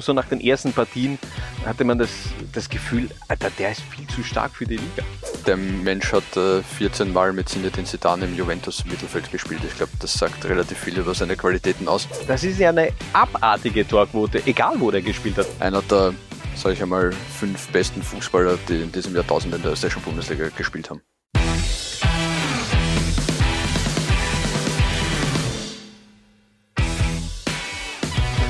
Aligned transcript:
So 0.00 0.12
nach 0.12 0.26
den 0.26 0.40
ersten 0.40 0.72
Partien 0.72 1.18
hatte 1.66 1.82
man 1.82 1.98
das, 1.98 2.10
das 2.52 2.68
Gefühl, 2.68 3.10
Alter, 3.26 3.50
der 3.58 3.72
ist 3.72 3.80
viel 3.80 4.06
zu 4.06 4.22
stark 4.22 4.54
für 4.54 4.64
die 4.64 4.76
Liga. 4.76 5.02
Der 5.44 5.56
Mensch 5.56 6.12
hat 6.12 6.36
äh, 6.36 6.62
14 6.62 7.12
Mal 7.12 7.32
mit 7.32 7.48
Zinedine 7.48 7.84
Zidane 7.84 8.26
im 8.26 8.36
Juventus 8.36 8.84
Mittelfeld 8.84 9.32
gespielt. 9.32 9.60
Ich 9.66 9.76
glaube, 9.76 9.90
das 9.98 10.12
sagt 10.12 10.44
relativ 10.44 10.78
viel 10.78 10.96
über 10.96 11.14
seine 11.14 11.34
Qualitäten 11.34 11.88
aus. 11.88 12.06
Das 12.28 12.44
ist 12.44 12.60
ja 12.60 12.68
eine 12.68 12.92
abartige 13.12 13.88
Torquote, 13.88 14.40
egal 14.46 14.74
wo 14.78 14.92
der 14.92 15.02
gespielt 15.02 15.36
hat. 15.36 15.48
Einer 15.58 15.82
der, 15.82 16.14
sage 16.54 16.74
ich 16.74 16.82
einmal, 16.82 17.10
fünf 17.10 17.66
besten 17.72 18.00
Fußballer, 18.00 18.56
die 18.68 18.82
in 18.82 18.92
diesem 18.92 19.16
Jahrtausend 19.16 19.52
in 19.52 19.62
der 19.62 19.72
österreichischen 19.72 20.04
Bundesliga 20.04 20.48
gespielt 20.56 20.90
haben. 20.90 21.02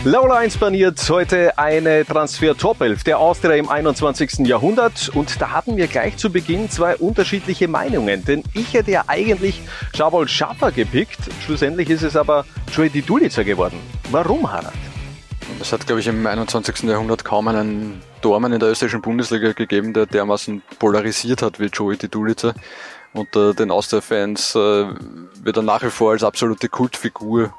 Laula 0.04 0.36
1 0.36 0.58
baniert 0.58 1.04
heute 1.10 1.58
eine 1.58 2.06
Transfer-Top-11 2.06 3.02
der 3.04 3.18
Austria 3.18 3.56
im 3.56 3.68
21. 3.68 4.46
Jahrhundert 4.46 5.10
und 5.12 5.40
da 5.40 5.50
hatten 5.50 5.76
wir 5.76 5.88
gleich 5.88 6.16
zu 6.16 6.30
Beginn 6.30 6.70
zwei 6.70 6.96
unterschiedliche 6.96 7.66
Meinungen, 7.66 8.24
denn 8.24 8.44
ich 8.54 8.74
hätte 8.74 8.92
ja 8.92 9.04
eigentlich 9.08 9.60
Schabol 9.96 10.28
Schaffer 10.28 10.70
gepickt, 10.70 11.18
schlussendlich 11.44 11.90
ist 11.90 12.04
es 12.04 12.14
aber 12.14 12.46
Joey 12.72 12.90
Didulica 12.90 13.42
geworden. 13.42 13.80
Warum, 14.12 14.50
Harald? 14.50 14.72
Es 15.60 15.72
hat, 15.72 15.84
glaube 15.84 16.00
ich, 16.00 16.06
im 16.06 16.24
21. 16.24 16.84
Jahrhundert 16.84 17.24
kaum 17.24 17.48
einen 17.48 18.00
Dormann 18.20 18.52
in 18.52 18.60
der 18.60 18.70
österreichischen 18.70 19.02
Bundesliga 19.02 19.52
gegeben, 19.52 19.92
der 19.94 20.06
dermaßen 20.06 20.62
polarisiert 20.78 21.42
hat 21.42 21.58
wie 21.58 21.66
Joey 21.66 21.96
Didulica. 21.96 22.54
Unter 23.14 23.52
den 23.52 23.72
Austria-Fans 23.72 24.54
äh, 24.54 24.86
wird 25.42 25.56
er 25.56 25.62
nach 25.62 25.82
wie 25.82 25.90
vor 25.90 26.12
als 26.12 26.22
absolute 26.22 26.68
Kultfigur 26.68 27.52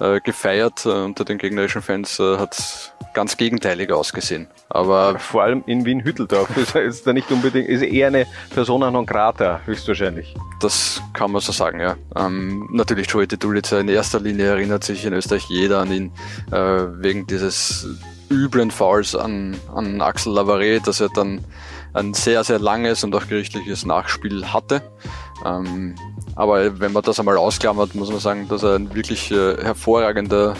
äh, 0.00 0.20
gefeiert. 0.20 0.86
Äh, 0.86 0.90
unter 0.90 1.24
den 1.24 1.38
gegnerischen 1.38 1.82
Fans 1.82 2.18
äh, 2.18 2.38
hat 2.38 2.58
es 2.58 2.92
ganz 3.14 3.36
gegenteilig 3.36 3.92
ausgesehen. 3.92 4.48
Aber 4.68 5.18
vor 5.18 5.42
allem 5.42 5.64
in 5.66 5.84
Wien-Hütteldorf 5.84 6.74
ist 6.76 7.06
da 7.06 7.12
nicht 7.12 7.30
unbedingt, 7.30 7.68
ist 7.68 7.82
eher 7.82 8.08
eine 8.08 8.26
Persona 8.50 8.90
non 8.90 9.06
grata, 9.06 9.60
höchstwahrscheinlich. 9.64 10.34
Das 10.60 11.02
kann 11.14 11.32
man 11.32 11.40
so 11.40 11.52
sagen, 11.52 11.80
ja. 11.80 11.96
Ähm, 12.14 12.68
natürlich 12.72 13.08
Joey 13.08 13.26
Dulica 13.26 13.80
in 13.80 13.88
erster 13.88 14.20
Linie 14.20 14.46
erinnert 14.46 14.84
sich 14.84 15.04
in 15.04 15.14
Österreich 15.14 15.46
jeder 15.48 15.80
an 15.80 15.92
ihn 15.92 16.12
äh, 16.52 16.56
wegen 16.56 17.26
dieses 17.26 17.88
üblen 18.30 18.70
Fouls 18.70 19.14
an, 19.14 19.56
an 19.74 20.00
Axel 20.00 20.34
Lavaret, 20.34 20.86
dass 20.86 21.00
er 21.00 21.08
dann 21.08 21.44
ein 21.94 22.12
sehr, 22.12 22.44
sehr 22.44 22.58
langes 22.58 23.02
und 23.04 23.14
auch 23.14 23.26
gerichtliches 23.26 23.86
Nachspiel 23.86 24.52
hatte. 24.52 24.82
Ähm, 25.44 25.94
aber 26.34 26.80
wenn 26.80 26.92
man 26.92 27.02
das 27.02 27.18
einmal 27.18 27.36
ausklammert, 27.36 27.94
muss 27.94 28.10
man 28.10 28.20
sagen, 28.20 28.48
dass 28.48 28.62
er 28.62 28.76
ein 28.76 28.94
wirklich 28.94 29.30
äh, 29.30 29.56
hervorragender 29.62 30.54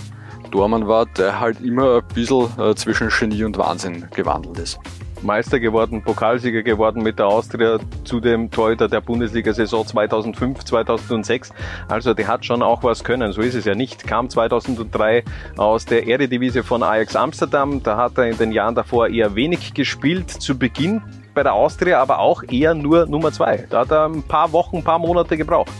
Tormann 0.51 0.87
war, 0.87 1.07
der 1.07 1.41
halt 1.41 1.61
immer 1.61 1.97
ein 1.97 2.15
bisschen 2.15 2.49
äh, 2.59 2.75
zwischen 2.75 3.09
Genie 3.09 3.45
und 3.45 3.59
Wahnsinn 3.59 4.07
gewandelt 4.15 4.59
ist. 4.59 4.79
Meister 5.23 5.61
geworden, 5.61 6.03
Pokalsieger 6.03 6.63
geworden 6.63 7.03
mit 7.03 7.19
der 7.19 7.27
Austria, 7.27 7.79
zudem 8.05 8.51
Torhüter 8.51 8.89
der 8.89 9.01
Bundesliga-Saison 9.01 9.87
2005, 9.87 10.65
2006. 10.65 11.53
Also 11.89 12.15
der 12.15 12.29
hat 12.29 12.45
schon 12.45 12.63
auch 12.63 12.83
was 12.83 13.03
können, 13.03 13.33
so 13.33 13.41
ist 13.41 13.55
es 13.55 13.65
ja 13.65 13.75
nicht. 13.75 14.07
Kam 14.07 14.29
2003 14.29 15.25
aus 15.57 15.85
der 15.85 16.07
Eredivisie 16.07 16.63
von 16.63 16.83
Ajax 16.83 17.17
Amsterdam, 17.17 17.83
da 17.83 17.97
hat 17.97 18.19
er 18.19 18.29
in 18.29 18.37
den 18.37 18.53
Jahren 18.53 18.75
davor 18.75 19.09
eher 19.09 19.35
wenig 19.35 19.75
gespielt. 19.75 20.31
Zu 20.31 20.59
Beginn 20.59 21.03
bei 21.37 21.43
der 21.43 21.53
Austria 21.53 22.01
aber 22.01 22.19
auch 22.19 22.43
eher 22.51 22.75
nur 22.75 23.07
Nummer 23.07 23.31
zwei. 23.31 23.67
Da 23.69 23.81
hat 23.81 23.93
er 23.93 24.07
ein 24.07 24.23
paar 24.23 24.51
Wochen, 24.53 24.79
ein 24.79 24.85
paar 24.85 24.99
Monate 24.99 25.37
gebraucht. 25.37 25.71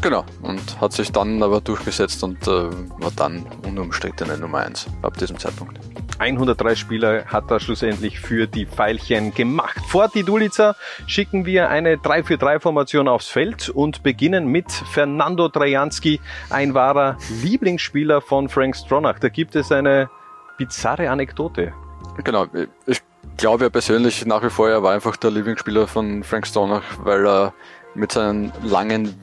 Genau, 0.00 0.24
und 0.42 0.80
hat 0.80 0.92
sich 0.92 1.12
dann 1.12 1.42
aber 1.42 1.60
durchgesetzt 1.60 2.24
und 2.24 2.48
äh, 2.48 2.50
war 2.50 3.12
dann 3.14 3.46
unumstrittene 3.64 4.38
Nummer 4.38 4.58
1 4.58 4.88
ab 5.02 5.16
diesem 5.18 5.38
Zeitpunkt. 5.38 5.78
103 6.18 6.74
Spieler 6.74 7.26
hat 7.26 7.50
er 7.50 7.60
schlussendlich 7.60 8.18
für 8.18 8.46
die 8.46 8.66
Pfeilchen 8.66 9.34
gemacht. 9.34 9.78
Vor 9.88 10.08
die 10.08 10.22
Dulica 10.22 10.74
schicken 11.06 11.44
wir 11.44 11.68
eine 11.68 11.96
3-4-3-Formation 11.96 13.06
aufs 13.06 13.28
Feld 13.28 13.68
und 13.68 14.02
beginnen 14.02 14.46
mit 14.46 14.72
Fernando 14.72 15.48
Trajanski, 15.48 16.20
ein 16.50 16.74
wahrer 16.74 17.18
Lieblingsspieler 17.42 18.20
von 18.20 18.48
Frank 18.48 18.74
Stronach. 18.74 19.18
Da 19.18 19.28
gibt 19.28 19.54
es 19.54 19.70
eine 19.70 20.08
bizarre 20.56 21.10
Anekdote. 21.10 21.72
Genau, 22.22 22.46
ich 22.86 23.02
glaube 23.36 23.64
ja 23.64 23.70
persönlich 23.70 24.24
nach 24.26 24.42
wie 24.42 24.50
vor, 24.50 24.68
er 24.68 24.82
war 24.82 24.92
einfach 24.92 25.16
der 25.16 25.30
Lieblingsspieler 25.30 25.86
von 25.86 26.24
Frank 26.24 26.46
Stronach, 26.46 26.82
weil 27.02 27.26
er 27.26 27.54
mit 27.94 28.12
seinen 28.12 28.52
langen 28.62 29.14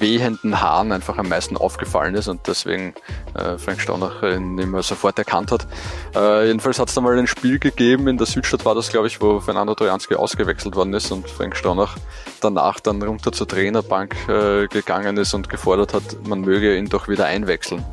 wehenden 0.00 0.60
Haaren 0.60 0.92
einfach 0.92 1.18
am 1.18 1.28
meisten 1.28 1.56
aufgefallen 1.56 2.14
ist 2.14 2.28
und 2.28 2.46
deswegen 2.46 2.94
äh, 3.34 3.58
Frank 3.58 3.80
Staunach 3.80 4.22
ihn 4.22 4.58
immer 4.58 4.82
sofort 4.82 5.18
erkannt 5.18 5.52
hat. 5.52 5.66
Äh, 6.14 6.46
jedenfalls 6.46 6.78
hat 6.78 6.88
es 6.88 6.94
da 6.94 7.00
mal 7.00 7.18
ein 7.18 7.26
Spiel 7.26 7.58
gegeben, 7.58 8.08
in 8.08 8.16
der 8.16 8.26
Südstadt 8.26 8.64
war 8.64 8.74
das, 8.74 8.90
glaube 8.90 9.06
ich, 9.06 9.20
wo 9.20 9.40
Fernando 9.40 9.74
Trojanski 9.74 10.14
ausgewechselt 10.14 10.74
worden 10.74 10.94
ist 10.94 11.10
und 11.12 11.28
Frank 11.28 11.56
Staunach 11.56 11.96
danach 12.40 12.80
dann 12.80 13.02
runter 13.02 13.32
zur 13.32 13.46
Trainerbank 13.46 14.16
äh, 14.28 14.66
gegangen 14.68 15.16
ist 15.18 15.34
und 15.34 15.48
gefordert 15.48 15.94
hat, 15.94 16.02
man 16.26 16.40
möge 16.40 16.76
ihn 16.76 16.88
doch 16.88 17.08
wieder 17.08 17.26
einwechseln. 17.26 17.84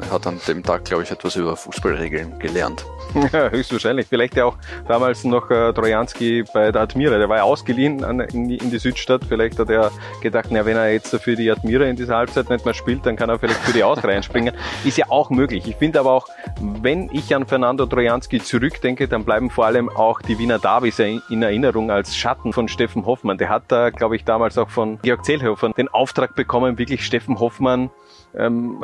Er 0.00 0.10
hat 0.10 0.26
an 0.26 0.40
dem 0.48 0.62
Tag, 0.62 0.84
glaube 0.84 1.02
ich, 1.02 1.10
etwas 1.10 1.36
über 1.36 1.56
Fußballregeln 1.56 2.38
gelernt. 2.38 2.84
Ja, 3.32 3.48
höchstwahrscheinlich. 3.48 4.08
Vielleicht 4.08 4.36
ja 4.36 4.46
auch 4.46 4.56
damals 4.88 5.22
noch 5.22 5.48
äh, 5.48 5.72
Trojanski 5.72 6.44
bei 6.52 6.72
der 6.72 6.82
Admira. 6.82 7.16
Der 7.16 7.28
war 7.28 7.36
ja 7.36 7.42
ausgeliehen 7.44 8.02
an, 8.02 8.18
in, 8.18 8.48
die, 8.48 8.56
in, 8.56 8.70
die, 8.70 8.78
Südstadt. 8.78 9.22
Vielleicht 9.28 9.58
hat 9.58 9.70
er 9.70 9.92
gedacht, 10.20 10.46
na, 10.50 10.66
wenn 10.66 10.76
er 10.76 10.92
jetzt 10.92 11.14
für 11.16 11.36
die 11.36 11.48
Admira 11.50 11.84
in 11.84 11.94
dieser 11.94 12.16
Halbzeit 12.16 12.50
nicht 12.50 12.64
mehr 12.64 12.74
spielt, 12.74 13.06
dann 13.06 13.14
kann 13.14 13.30
er 13.30 13.38
vielleicht 13.38 13.60
für 13.60 13.72
die 13.72 13.84
Austria 13.84 14.16
einspringen. 14.16 14.54
Ist 14.84 14.98
ja 14.98 15.06
auch 15.10 15.30
möglich. 15.30 15.66
Ich 15.68 15.76
finde 15.76 16.00
aber 16.00 16.10
auch, 16.10 16.26
wenn 16.60 17.08
ich 17.12 17.34
an 17.34 17.46
Fernando 17.46 17.86
Trojanski 17.86 18.40
zurückdenke, 18.40 19.06
dann 19.06 19.24
bleiben 19.24 19.48
vor 19.48 19.66
allem 19.66 19.88
auch 19.88 20.20
die 20.20 20.38
Wiener 20.38 20.58
Davis 20.58 20.98
in 20.98 21.42
Erinnerung 21.42 21.92
als 21.92 22.16
Schatten 22.16 22.52
von 22.52 22.66
Steffen 22.66 23.06
Hoffmann. 23.06 23.38
Der 23.38 23.48
hat 23.48 23.64
da, 23.68 23.90
glaube 23.90 24.16
ich, 24.16 24.24
damals 24.24 24.58
auch 24.58 24.70
von 24.70 24.98
Georg 25.02 25.24
Zellhofer 25.24 25.68
den 25.70 25.88
Auftrag 25.88 26.34
bekommen, 26.34 26.78
wirklich 26.78 27.06
Steffen 27.06 27.38
Hoffmann 27.38 27.90
ähm, 28.36 28.82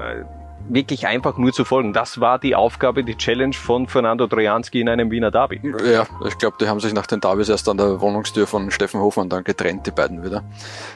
wirklich 0.68 1.06
einfach 1.06 1.36
nur 1.36 1.52
zu 1.52 1.64
folgen. 1.64 1.92
Das 1.92 2.20
war 2.20 2.38
die 2.38 2.54
Aufgabe, 2.54 3.04
die 3.04 3.16
Challenge 3.16 3.54
von 3.54 3.86
Fernando 3.86 4.26
Trojanski 4.26 4.80
in 4.80 4.88
einem 4.88 5.10
Wiener 5.10 5.30
Derby. 5.30 5.60
Ja, 5.84 6.06
ich 6.26 6.38
glaube, 6.38 6.56
die 6.60 6.68
haben 6.68 6.80
sich 6.80 6.92
nach 6.92 7.06
den 7.06 7.20
Derbys 7.20 7.48
erst 7.48 7.68
an 7.68 7.76
der 7.76 8.00
Wohnungstür 8.00 8.46
von 8.46 8.70
Steffen 8.70 9.00
Hofmann 9.00 9.28
dann 9.28 9.44
getrennt, 9.44 9.86
die 9.86 9.90
beiden 9.90 10.24
wieder. 10.24 10.42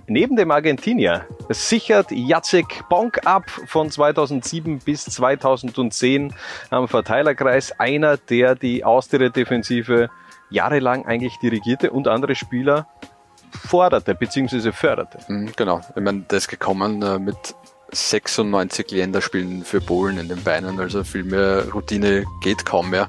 Neben 0.06 0.36
dem 0.36 0.50
Argentinier 0.50 1.26
sichert 1.48 2.10
Jacek 2.10 2.88
Bonk 2.88 3.26
ab 3.26 3.44
von 3.66 3.90
2007 3.90 4.80
bis 4.80 5.04
2010 5.06 6.32
am 6.70 6.88
Verteilerkreis. 6.88 7.78
Einer, 7.78 8.16
der 8.16 8.54
die 8.54 8.84
Austria-Defensive 8.84 10.10
jahrelang 10.50 11.06
eigentlich 11.06 11.38
dirigierte 11.38 11.90
und 11.90 12.08
andere 12.08 12.34
Spieler 12.34 12.86
forderte 13.50 14.14
bzw. 14.14 14.72
förderte. 14.72 15.18
Mhm, 15.28 15.52
genau, 15.56 15.80
ich 15.94 16.02
meine, 16.02 16.22
der 16.22 16.38
ist 16.38 16.48
gekommen 16.48 17.02
äh, 17.02 17.18
mit 17.18 17.54
96 17.94 18.90
Länderspielen 18.90 19.64
für 19.64 19.80
Polen 19.80 20.18
in 20.18 20.28
den 20.28 20.42
Beinen, 20.42 20.78
also 20.80 21.04
viel 21.04 21.24
mehr 21.24 21.66
Routine 21.72 22.24
geht 22.42 22.64
kaum 22.64 22.90
mehr. 22.90 23.08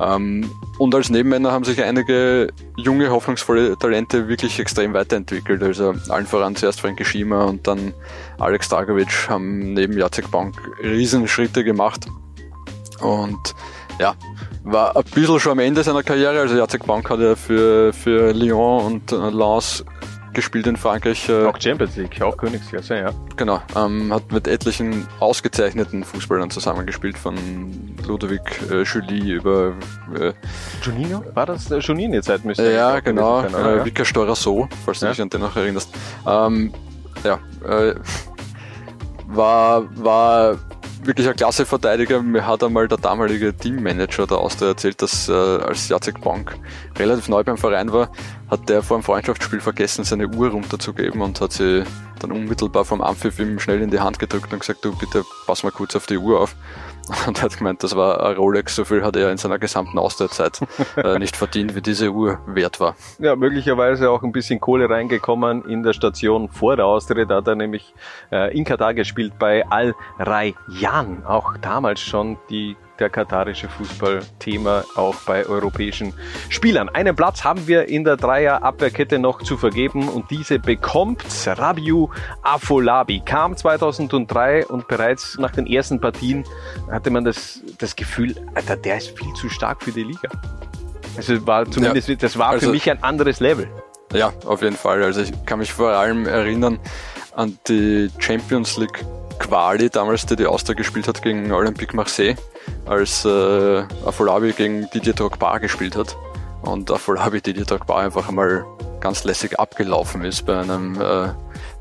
Ähm, 0.00 0.50
und 0.78 0.94
als 0.94 1.10
Nebenmänner 1.10 1.52
haben 1.52 1.64
sich 1.64 1.82
einige 1.82 2.48
junge, 2.76 3.10
hoffnungsvolle 3.10 3.78
Talente 3.78 4.28
wirklich 4.28 4.58
extrem 4.58 4.94
weiterentwickelt. 4.94 5.62
Also 5.62 5.94
allen 6.08 6.26
voran 6.26 6.56
zuerst 6.56 6.80
Frankie 6.80 7.04
Schima 7.04 7.44
und 7.44 7.66
dann 7.66 7.92
Alex 8.38 8.68
Dragovic 8.68 9.28
haben 9.28 9.74
neben 9.74 9.96
Jacek 9.96 10.30
Bank 10.30 10.56
Riesenschritte 10.82 11.62
gemacht. 11.62 12.06
Und 13.00 13.54
ja, 14.00 14.14
war 14.64 14.96
ein 14.96 15.04
bisschen 15.14 15.40
schon 15.40 15.52
am 15.52 15.58
Ende 15.58 15.82
seiner 15.82 16.02
Karriere. 16.02 16.40
Also 16.40 16.56
Jacek 16.56 16.86
Bank 16.86 17.10
hat 17.10 17.20
ja 17.20 17.36
für, 17.36 17.92
für 17.92 18.32
Lyon 18.32 18.84
und 18.84 19.10
Lens 19.10 19.84
gespielt 20.34 20.66
in 20.66 20.76
Frankreich. 20.76 21.28
Äh, 21.28 21.46
auch 21.46 21.60
Champions 21.60 21.96
League, 21.96 22.20
auch 22.22 22.36
Königsklasse, 22.36 22.96
ja. 22.96 23.10
Genau, 23.36 23.60
ähm, 23.76 24.12
hat 24.12 24.30
mit 24.32 24.48
etlichen 24.48 25.06
ausgezeichneten 25.20 26.04
Fußballern 26.04 26.50
zusammengespielt, 26.50 27.18
von 27.18 27.36
Ludovic 28.06 28.60
äh, 28.70 28.82
Julie 28.82 29.34
über... 29.34 29.74
Äh, 30.18 30.32
Juninho? 30.82 31.24
War 31.34 31.46
das 31.46 31.70
äh, 31.70 31.78
Juninho-Zeit? 31.78 32.44
müsste 32.44 32.72
Ja, 32.72 33.00
genau, 33.00 33.42
sein, 33.48 33.80
äh? 33.80 33.84
Vika 33.84 34.04
Storaso, 34.04 34.68
falls 34.84 35.00
du 35.00 35.06
ja. 35.06 35.12
dich 35.12 35.22
an 35.22 35.28
den 35.28 35.40
noch 35.40 35.56
erinnerst. 35.56 35.90
Ähm, 36.26 36.72
ja, 37.24 37.38
äh, 37.66 37.94
war, 39.26 39.84
war 39.96 40.58
wirklich 41.04 41.28
ein 41.28 41.36
klasse 41.36 41.66
Verteidiger. 41.66 42.22
Mir 42.22 42.46
hat 42.46 42.62
einmal 42.62 42.88
der 42.88 42.98
damalige 42.98 43.56
Teammanager 43.56 44.26
der 44.26 44.38
Austria 44.38 44.68
erzählt, 44.68 45.02
dass 45.02 45.28
äh, 45.28 45.32
als 45.32 45.88
Jacek 45.88 46.20
Bank 46.20 46.56
relativ 46.98 47.28
neu 47.28 47.42
beim 47.42 47.56
Verein 47.58 47.92
war, 47.92 48.10
hat 48.50 48.68
der 48.68 48.82
vor 48.82 48.98
dem 48.98 49.02
Freundschaftsspiel 49.02 49.60
vergessen, 49.60 50.04
seine 50.04 50.28
Uhr 50.28 50.50
runterzugeben 50.50 51.20
und 51.20 51.40
hat 51.40 51.52
sie 51.52 51.84
dann 52.20 52.32
unmittelbar 52.32 52.84
vom 52.84 53.00
Ampfiff 53.00 53.38
ihm 53.38 53.58
schnell 53.58 53.82
in 53.82 53.90
die 53.90 54.00
Hand 54.00 54.18
gedrückt 54.18 54.52
und 54.52 54.60
gesagt, 54.60 54.84
du 54.84 54.96
bitte 54.96 55.24
pass 55.46 55.62
mal 55.62 55.72
kurz 55.72 55.96
auf 55.96 56.06
die 56.06 56.18
Uhr 56.18 56.40
auf. 56.40 56.54
Und 57.26 57.38
er 57.38 57.42
hat 57.42 57.56
gemeint, 57.56 57.82
das 57.82 57.96
war 57.96 58.24
ein 58.24 58.36
Rolex, 58.36 58.76
so 58.76 58.84
viel 58.84 59.02
hat 59.02 59.16
er 59.16 59.30
in 59.30 59.38
seiner 59.38 59.58
gesamten 59.58 59.98
Austerzeit 59.98 60.60
äh, 60.96 61.18
nicht 61.18 61.36
verdient, 61.36 61.74
wie 61.74 61.82
diese 61.82 62.10
Uhr 62.10 62.40
wert 62.46 62.80
war. 62.80 62.96
Ja, 63.18 63.36
möglicherweise 63.36 64.10
auch 64.10 64.22
ein 64.22 64.32
bisschen 64.32 64.60
Kohle 64.60 64.88
reingekommen 64.88 65.64
in 65.64 65.82
der 65.82 65.92
Station 65.92 66.48
vor 66.48 66.76
der 66.76 66.86
Austria. 66.86 67.24
Da 67.24 67.36
hat 67.36 67.48
er 67.48 67.54
nämlich 67.54 67.94
äh, 68.30 68.56
in 68.56 68.64
Katar 68.64 68.94
gespielt 68.94 69.34
bei 69.38 69.66
Al 69.68 69.94
Rayyan. 70.18 71.24
Auch 71.26 71.56
damals 71.58 72.00
schon 72.00 72.38
die 72.50 72.76
der 72.98 73.10
katarische 73.10 73.68
Fußball 73.68 74.20
Thema 74.38 74.84
auch 74.96 75.14
bei 75.26 75.46
europäischen 75.46 76.12
Spielern. 76.48 76.88
Einen 76.88 77.16
Platz 77.16 77.44
haben 77.44 77.66
wir 77.66 77.88
in 77.88 78.04
der 78.04 78.16
Dreier-Abwehrkette 78.16 79.18
noch 79.18 79.42
zu 79.42 79.56
vergeben 79.56 80.08
und 80.08 80.30
diese 80.30 80.58
bekommt 80.58 81.24
Rabiu 81.46 82.08
Afolabi. 82.42 83.20
Kam 83.24 83.56
2003 83.56 84.66
und 84.66 84.88
bereits 84.88 85.38
nach 85.38 85.50
den 85.50 85.66
ersten 85.66 86.00
Partien 86.00 86.44
hatte 86.90 87.10
man 87.10 87.24
das, 87.24 87.60
das 87.78 87.96
Gefühl, 87.96 88.34
Alter, 88.54 88.76
der 88.76 88.98
ist 88.98 89.18
viel 89.18 89.32
zu 89.34 89.48
stark 89.48 89.82
für 89.82 89.92
die 89.92 90.04
Liga. 90.04 90.28
Also 91.16 91.46
war 91.46 91.70
zumindest, 91.70 92.08
ja, 92.08 92.14
das 92.14 92.38
war 92.38 92.48
also, 92.48 92.66
für 92.66 92.72
mich 92.72 92.90
ein 92.90 93.02
anderes 93.02 93.40
Level. 93.40 93.68
Ja, 94.12 94.32
auf 94.46 94.62
jeden 94.62 94.76
Fall. 94.76 95.02
Also 95.02 95.22
ich 95.22 95.32
kann 95.46 95.58
mich 95.58 95.72
vor 95.72 95.90
allem 95.90 96.26
erinnern 96.26 96.78
an 97.34 97.58
die 97.68 98.10
Champions 98.18 98.76
League 98.76 99.04
Quali 99.38 99.90
damals, 99.90 100.26
die 100.26 100.36
die 100.36 100.46
Austria 100.46 100.74
gespielt 100.74 101.08
hat 101.08 101.22
gegen 101.22 101.50
Olympique 101.52 101.96
Marseille, 101.96 102.36
als 102.86 103.24
äh, 103.24 103.84
Afolabi 104.04 104.52
gegen 104.52 104.88
Didier 104.90 105.14
Drogba 105.14 105.58
gespielt 105.58 105.96
hat 105.96 106.16
und 106.62 106.90
Afolabi 106.90 107.40
Didier 107.40 107.64
Drogba 107.64 108.00
einfach 108.00 108.28
einmal 108.28 108.64
ganz 109.00 109.24
lässig 109.24 109.58
abgelaufen 109.58 110.24
ist 110.24 110.46
bei 110.46 110.58
einem 110.58 111.00
äh, 111.00 111.28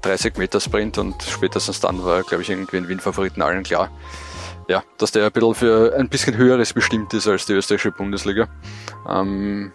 30 0.02 0.38
Meter 0.38 0.60
Sprint 0.60 0.98
und 0.98 1.22
spätestens 1.24 1.80
dann 1.80 2.04
war, 2.04 2.24
glaube 2.24 2.42
ich, 2.42 2.50
irgendwie 2.50 2.78
ein 2.78 2.88
Wien-Favoriten 2.88 3.42
allen 3.42 3.64
klar, 3.64 3.90
ja, 4.68 4.84
dass 4.98 5.12
der 5.12 5.26
ein 5.26 5.32
bisschen 5.32 5.56
für 5.56 5.96
ein 5.96 6.10
bisschen 6.10 6.36
höheres 6.36 6.74
bestimmt 6.74 7.14
ist 7.14 7.28
als 7.28 7.46
die 7.46 7.54
österreichische 7.54 7.92
Bundesliga. 7.92 8.48
Ähm, 9.08 9.72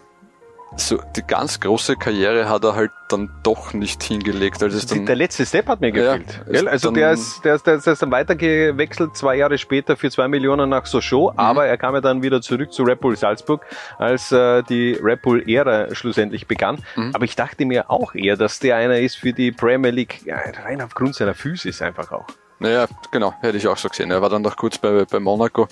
so 0.75 1.01
die 1.15 1.23
ganz 1.23 1.59
große 1.59 1.95
Karriere 1.95 2.49
hat 2.49 2.63
er 2.63 2.75
halt 2.75 2.91
dann 3.09 3.29
doch 3.43 3.73
nicht 3.73 4.03
hingelegt. 4.03 4.61
Also 4.61 4.85
dann, 4.87 5.05
der 5.05 5.15
letzte 5.15 5.45
Step 5.45 5.67
hat 5.67 5.81
mir 5.81 5.91
gefehlt. 5.91 6.41
Ja, 6.51 6.65
also 6.65 6.91
der 6.91 7.11
ist, 7.11 7.43
der, 7.43 7.55
ist, 7.55 7.65
der 7.65 7.75
ist 7.75 8.01
dann 8.01 8.11
weitergewechselt, 8.11 9.15
zwei 9.15 9.37
Jahre 9.37 9.57
später 9.57 9.95
für 9.95 10.11
zwei 10.11 10.27
Millionen 10.27 10.69
nach 10.69 10.85
Sochaux, 10.85 11.33
mhm. 11.33 11.39
aber 11.39 11.65
er 11.65 11.77
kam 11.77 11.95
ja 11.95 12.01
dann 12.01 12.21
wieder 12.21 12.41
zurück 12.41 12.73
zu 12.73 12.83
Red 12.83 12.99
Bull 12.99 13.15
Salzburg, 13.15 13.65
als 13.97 14.31
äh, 14.31 14.61
die 14.63 14.97
Red 15.01 15.21
Bull-Ära 15.21 15.95
schlussendlich 15.95 16.47
begann. 16.47 16.83
Mhm. 16.95 17.11
Aber 17.13 17.25
ich 17.25 17.35
dachte 17.35 17.65
mir 17.65 17.89
auch 17.89 18.13
eher, 18.13 18.35
dass 18.35 18.59
der 18.59 18.75
einer 18.75 18.99
ist 18.99 19.15
für 19.17 19.33
die 19.33 19.51
Premier 19.51 19.91
League, 19.91 20.25
ja, 20.25 20.37
rein 20.63 20.81
aufgrund 20.81 21.15
seiner 21.15 21.33
Physis 21.33 21.81
einfach 21.81 22.11
auch. 22.11 22.27
Naja, 22.59 22.87
genau, 23.11 23.33
hätte 23.41 23.57
ich 23.57 23.67
auch 23.67 23.77
so 23.77 23.87
gesehen. 23.87 24.09
Er 24.09 24.21
war 24.21 24.29
dann 24.29 24.41
noch 24.41 24.55
kurz 24.55 24.77
bei, 24.77 25.05
bei 25.05 25.19
Monaco, 25.19 25.67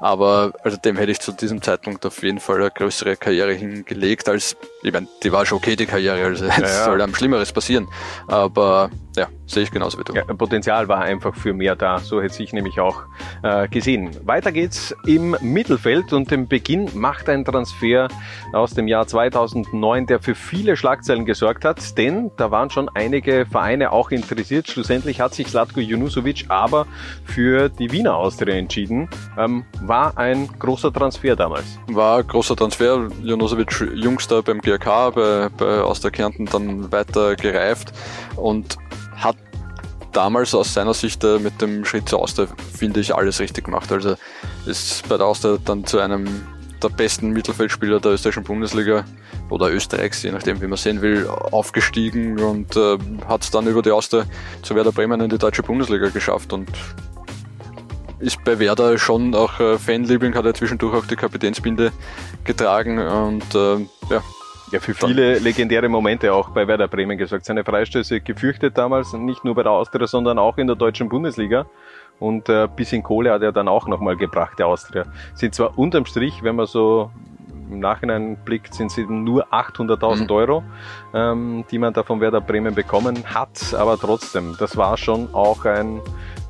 aber 0.00 0.52
also 0.64 0.76
dem 0.76 0.96
hätte 0.96 1.12
ich 1.12 1.20
zu 1.20 1.32
diesem 1.32 1.62
Zeitpunkt 1.62 2.04
auf 2.04 2.22
jeden 2.22 2.40
Fall 2.40 2.56
eine 2.56 2.70
größere 2.70 3.16
Karriere 3.16 3.52
hingelegt, 3.52 4.28
als, 4.28 4.56
ich 4.82 4.92
meine, 4.92 5.06
die 5.22 5.30
war 5.30 5.46
schon 5.46 5.58
okay, 5.58 5.76
die 5.76 5.86
Karriere, 5.86 6.24
also 6.24 6.44
ja, 6.46 6.60
ja. 6.60 6.84
soll 6.84 7.00
einem 7.00 7.14
Schlimmeres 7.14 7.52
passieren. 7.52 7.88
Aber 8.26 8.90
ja, 9.16 9.28
sehe 9.46 9.62
ich 9.62 9.70
genauso 9.70 9.98
wie 9.98 10.04
du. 10.04 10.14
Ja, 10.14 10.24
Potenzial 10.24 10.88
war 10.88 11.00
einfach 11.00 11.34
für 11.34 11.52
mehr 11.52 11.76
da, 11.76 11.98
so 11.98 12.20
hätte 12.20 12.42
ich 12.42 12.52
nämlich 12.52 12.80
auch 12.80 13.04
äh, 13.42 13.68
gesehen. 13.68 14.10
Weiter 14.24 14.52
geht's 14.52 14.94
im 15.06 15.36
Mittelfeld 15.40 16.12
und 16.12 16.32
im 16.32 16.48
Beginn 16.48 16.88
macht 16.94 17.28
ein 17.28 17.44
Transfer 17.44 18.08
aus 18.52 18.74
dem 18.74 18.88
Jahr 18.88 19.06
2009, 19.06 20.06
der 20.06 20.20
für 20.20 20.34
viele 20.34 20.76
Schlagzeilen 20.76 21.24
gesorgt 21.24 21.64
hat, 21.64 21.96
denn 21.98 22.30
da 22.36 22.50
waren 22.50 22.70
schon 22.70 22.88
einige 22.94 23.46
Vereine 23.46 23.92
auch 23.92 24.10
interessiert. 24.10 24.68
Schlussendlich 24.68 25.20
hat 25.20 25.34
sich 25.34 25.48
Slatko 25.48 25.80
Junusovic 25.80 26.46
aber 26.48 26.86
für 27.24 27.68
die 27.68 27.92
Wiener 27.92 28.16
Austria 28.16 28.56
entschieden. 28.56 29.08
Ähm, 29.38 29.64
war 29.82 30.16
ein 30.18 30.48
großer 30.58 30.92
Transfer 30.92 31.36
damals. 31.36 31.78
War 31.88 32.18
ein 32.18 32.26
großer 32.26 32.56
Transfer. 32.56 33.08
Junusovic 33.22 33.80
jüngster 33.94 34.42
beim 34.42 34.60
GRK, 34.60 35.10
bei, 35.10 35.48
bei 35.56 35.80
Austria 35.80 36.10
Kärnten 36.10 36.46
dann 36.46 36.90
weiter 36.92 37.36
gereift 37.36 37.92
und 38.36 38.76
damals 40.14 40.54
aus 40.54 40.72
seiner 40.72 40.94
Sicht 40.94 41.22
äh, 41.24 41.38
mit 41.38 41.60
dem 41.60 41.84
Schritt 41.84 42.08
zu 42.08 42.18
Austria, 42.18 42.48
finde 42.76 43.00
ich, 43.00 43.14
alles 43.14 43.40
richtig 43.40 43.64
gemacht. 43.64 43.92
Also 43.92 44.16
ist 44.66 45.06
bei 45.08 45.16
der 45.16 45.26
Austria 45.26 45.58
dann 45.62 45.84
zu 45.84 45.98
einem 45.98 46.26
der 46.82 46.88
besten 46.88 47.30
Mittelfeldspieler 47.30 48.00
der 48.00 48.12
österreichischen 48.12 48.44
Bundesliga 48.44 49.04
oder 49.50 49.72
Österreichs, 49.72 50.22
je 50.22 50.32
nachdem 50.32 50.60
wie 50.60 50.66
man 50.66 50.76
sehen 50.76 51.02
will, 51.02 51.26
aufgestiegen 51.28 52.38
und 52.38 52.76
äh, 52.76 52.98
hat 53.26 53.42
es 53.42 53.50
dann 53.50 53.66
über 53.66 53.82
die 53.82 53.90
Austria 53.90 54.24
zu 54.62 54.74
Werder 54.74 54.92
Bremen 54.92 55.20
in 55.20 55.30
die 55.30 55.38
deutsche 55.38 55.62
Bundesliga 55.62 56.08
geschafft 56.08 56.52
und 56.52 56.68
ist 58.18 58.42
bei 58.44 58.58
Werder 58.58 58.96
schon 58.98 59.34
auch 59.34 59.60
äh, 59.60 59.78
Fanliebling, 59.78 60.34
hat 60.34 60.44
er 60.44 60.54
zwischendurch 60.54 60.94
auch 60.94 61.06
die 61.06 61.16
Kapitänsbinde 61.16 61.92
getragen 62.44 62.98
und 62.98 63.54
äh, 63.54 63.78
ja, 64.10 64.22
ja, 64.74 64.80
für 64.80 64.92
viele 64.92 65.38
legendäre 65.38 65.88
Momente 65.88 66.34
auch 66.34 66.50
bei 66.50 66.66
Werder 66.66 66.88
Bremen 66.88 67.16
gesagt. 67.16 67.44
Seine 67.44 67.62
Freistöße 67.62 68.20
gefürchtet 68.20 68.76
damals, 68.76 69.12
nicht 69.12 69.44
nur 69.44 69.54
bei 69.54 69.62
der 69.62 69.70
Austria, 69.70 70.08
sondern 70.08 70.36
auch 70.36 70.58
in 70.58 70.66
der 70.66 70.74
deutschen 70.74 71.08
Bundesliga. 71.08 71.66
Und 72.18 72.48
äh, 72.48 72.66
bisschen 72.74 73.04
Kohle 73.04 73.32
hat 73.32 73.42
er 73.42 73.52
dann 73.52 73.68
auch 73.68 73.86
nochmal 73.86 74.16
gebracht, 74.16 74.58
der 74.58 74.66
Austria. 74.66 75.04
Sind 75.34 75.54
zwar 75.54 75.78
unterm 75.78 76.06
Strich, 76.06 76.42
wenn 76.42 76.56
man 76.56 76.66
so 76.66 77.12
im 77.70 77.78
Nachhinein 77.78 78.36
blickt, 78.44 78.74
sind 78.74 78.90
sie 78.90 79.04
nur 79.04 79.52
800.000 79.52 80.24
mhm. 80.24 80.30
Euro, 80.30 80.64
ähm, 81.14 81.64
die 81.70 81.78
man 81.78 81.92
da 81.92 82.02
von 82.02 82.20
Werder 82.20 82.40
Bremen 82.40 82.74
bekommen 82.74 83.32
hat. 83.32 83.74
Aber 83.74 83.96
trotzdem, 83.96 84.56
das 84.58 84.76
war 84.76 84.96
schon 84.96 85.32
auch 85.34 85.64
ein, 85.66 86.00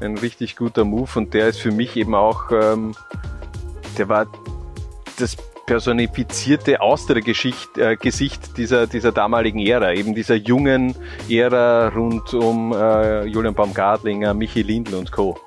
ein 0.00 0.16
richtig 0.16 0.56
guter 0.56 0.86
Move 0.86 1.10
und 1.16 1.34
der 1.34 1.48
ist 1.48 1.60
für 1.60 1.72
mich 1.72 1.94
eben 1.96 2.14
auch, 2.14 2.50
ähm, 2.50 2.94
der 3.98 4.08
war 4.08 4.26
das 5.18 5.36
personifizierte 5.66 6.80
Austria-Gesicht 6.80 7.78
äh, 7.78 7.96
Gesicht 7.96 8.56
dieser, 8.56 8.86
dieser 8.86 9.12
damaligen 9.12 9.60
Ära, 9.60 9.92
eben 9.92 10.14
dieser 10.14 10.36
jungen 10.36 10.94
Ära 11.28 11.88
rund 11.88 12.32
um 12.34 12.72
äh, 12.72 13.24
Julian 13.24 13.54
Baumgartlinger, 13.54 14.34
Michi 14.34 14.62
Lindl 14.62 14.94
und 14.94 15.12
Co. 15.12 15.38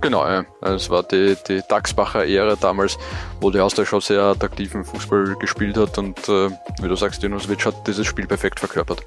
Genau, 0.00 0.26
ja. 0.26 0.44
Also 0.62 0.76
es 0.76 0.90
war 0.90 1.02
die, 1.02 1.36
die 1.46 1.60
Dachsbacher 1.68 2.26
Ära 2.26 2.56
damals, 2.56 2.98
wo 3.40 3.50
die 3.50 3.60
Austria 3.60 3.84
schon 3.84 4.00
sehr 4.00 4.22
attraktiven 4.22 4.84
Fußball 4.84 5.36
gespielt 5.38 5.76
hat 5.76 5.98
und 5.98 6.18
äh, 6.28 6.48
wie 6.80 6.88
du 6.88 6.96
sagst, 6.96 7.22
Dinovic 7.22 7.66
hat 7.66 7.86
dieses 7.86 8.06
Spiel 8.06 8.26
perfekt 8.26 8.60
verkörpert. 8.60 9.02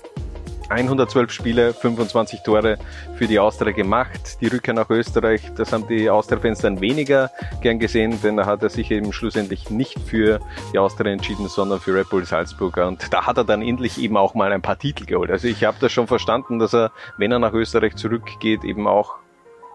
112 0.69 1.31
Spiele, 1.31 1.73
25 1.73 2.41
Tore 2.43 2.77
für 3.15 3.27
die 3.27 3.39
Austria 3.39 3.71
gemacht. 3.71 4.41
Die 4.41 4.47
Rückkehr 4.47 4.73
nach 4.73 4.89
Österreich, 4.89 5.51
das 5.55 5.71
haben 5.73 5.87
die 5.87 6.09
Austria-Fans 6.09 6.59
dann 6.59 6.81
weniger 6.81 7.29
gern 7.61 7.79
gesehen, 7.79 8.19
denn 8.21 8.37
da 8.37 8.45
hat 8.45 8.63
er 8.63 8.69
sich 8.69 8.91
eben 8.91 9.13
schlussendlich 9.13 9.69
nicht 9.69 9.99
für 9.99 10.39
die 10.73 10.79
Austria 10.79 11.11
entschieden, 11.11 11.47
sondern 11.47 11.79
für 11.79 11.93
Red 11.93 12.09
Bull 12.09 12.25
Salzburg. 12.25 12.77
Und 12.77 13.11
da 13.11 13.25
hat 13.25 13.37
er 13.37 13.43
dann 13.43 13.61
endlich 13.61 13.97
eben 13.99 14.17
auch 14.17 14.33
mal 14.33 14.51
ein 14.51 14.61
paar 14.61 14.77
Titel 14.77 15.05
geholt. 15.05 15.31
Also 15.31 15.47
ich 15.47 15.63
habe 15.63 15.77
das 15.79 15.91
schon 15.91 16.07
verstanden, 16.07 16.59
dass 16.59 16.73
er, 16.73 16.91
wenn 17.17 17.31
er 17.31 17.39
nach 17.39 17.53
Österreich 17.53 17.95
zurückgeht, 17.95 18.63
eben 18.63 18.87
auch 18.87 19.15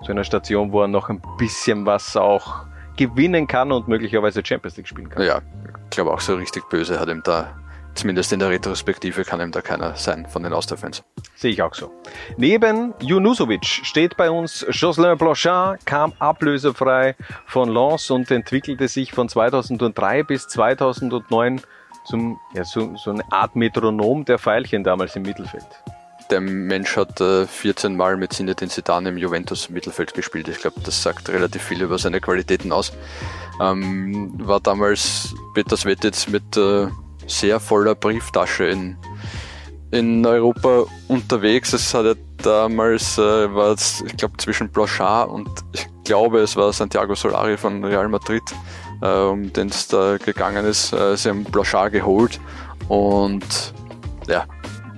zu 0.05 0.13
einer 0.13 0.25
Station, 0.25 0.73
wo 0.73 0.83
er 0.83 0.89
noch 0.89 1.09
ein 1.09 1.23
bisschen 1.39 1.87
was 1.87 2.17
auch 2.17 2.65
gewinnen 2.97 3.47
kann 3.47 3.73
und 3.73 3.89
möglicherweise 3.89 4.45
Champions 4.45 4.77
League 4.77 4.89
spielen 4.89 5.09
kann. 5.09 5.23
Ja, 5.23 5.41
ich 5.85 5.91
glaube 5.91 6.13
auch 6.13 6.21
so 6.21 6.35
richtig 6.35 6.69
böse 6.69 6.99
hat 6.99 7.09
ihm 7.09 7.23
da 7.25 7.57
Zumindest 7.99 8.33
in 8.33 8.39
der 8.39 8.51
Retrospektive 8.51 9.25
kann 9.25 9.41
ihm 9.41 9.51
da 9.51 9.61
keiner 9.61 9.97
sein 9.97 10.25
von 10.25 10.45
den 10.45 10.53
Austria-Fans. 10.53 11.03
Sehe 11.35 11.51
ich 11.51 11.63
auch 11.63 11.75
so. 11.75 11.91
Neben 12.37 12.95
Junusovic 13.01 13.65
steht 13.65 14.17
bei 14.17 14.31
uns 14.31 14.65
Jocelyn 14.71 15.19
Blanchard, 15.19 15.85
kam 15.85 16.13
ablösefrei 16.21 17.17
von 17.45 17.69
Lens 17.69 18.09
und 18.13 18.31
entwickelte 18.31 18.87
sich 18.87 19.11
von 19.11 19.29
2003 19.29 20.23
bis 20.23 20.47
2009 20.47 21.61
zum, 22.05 22.39
ja, 22.55 22.63
so, 22.63 22.95
so 22.95 23.11
eine 23.11 23.25
Art 23.33 23.57
Metronom 23.57 24.25
der 24.25 24.39
Pfeilchen 24.39 24.85
damals 24.85 25.17
im 25.17 25.23
Mittelfeld. 25.23 25.67
Der 26.31 26.41
Mensch 26.41 26.97
hat 26.97 27.21
äh, 27.21 27.49
14 27.49 27.97
Mal 27.97 28.17
mit 28.17 28.33
Zinedine 28.33 28.71
Zidane 28.71 29.09
im 29.09 29.19
Juventus 29.19 29.71
Mittelfeld 29.71 30.15
gespielt. 30.15 30.47
Ich 30.47 30.59
glaube, 30.59 30.81
das 30.85 31.03
sagt 31.03 31.31
relativ 31.31 31.65
viel 31.65 31.83
über 31.83 31.99
seine 31.99 32.21
Qualitäten 32.21 32.71
aus. 32.71 32.93
Ähm, 33.61 34.35
war 34.39 34.61
damals 34.61 35.35
Peter 35.55 35.77
Svetic 35.77 36.29
mit 36.29 36.57
äh, 36.57 36.87
sehr 37.29 37.61
voller 37.61 37.95
Brieftasche 37.95 38.65
in, 38.65 38.97
in 39.91 40.27
Europa 40.27 40.85
unterwegs. 41.07 41.73
Es 41.73 41.95
hat 41.95 42.07
ja 42.07 42.15
damals, 42.39 43.19
äh, 43.19 43.55
war 43.55 43.73
es, 43.73 44.03
ich 44.07 44.17
glaube, 44.17 44.37
zwischen 44.39 44.69
Blanchard 44.71 45.31
und 45.31 45.49
ich 45.73 45.87
glaube, 46.05 46.41
es 46.41 46.57
war 46.57 46.73
Santiago 46.73 47.15
Solari 47.15 47.57
von 47.57 47.85
Real 47.85 48.09
Madrid, 48.09 48.43
äh, 49.03 49.09
um 49.09 49.53
den 49.53 49.69
es 49.69 49.89
da 49.89 50.17
gegangen 50.17 50.65
ist. 50.65 50.93
Äh, 50.93 51.17
sie 51.17 51.29
haben 51.29 51.45
Blanchard 51.45 51.93
geholt 51.93 52.41
und 52.89 53.75
ja, 54.27 54.47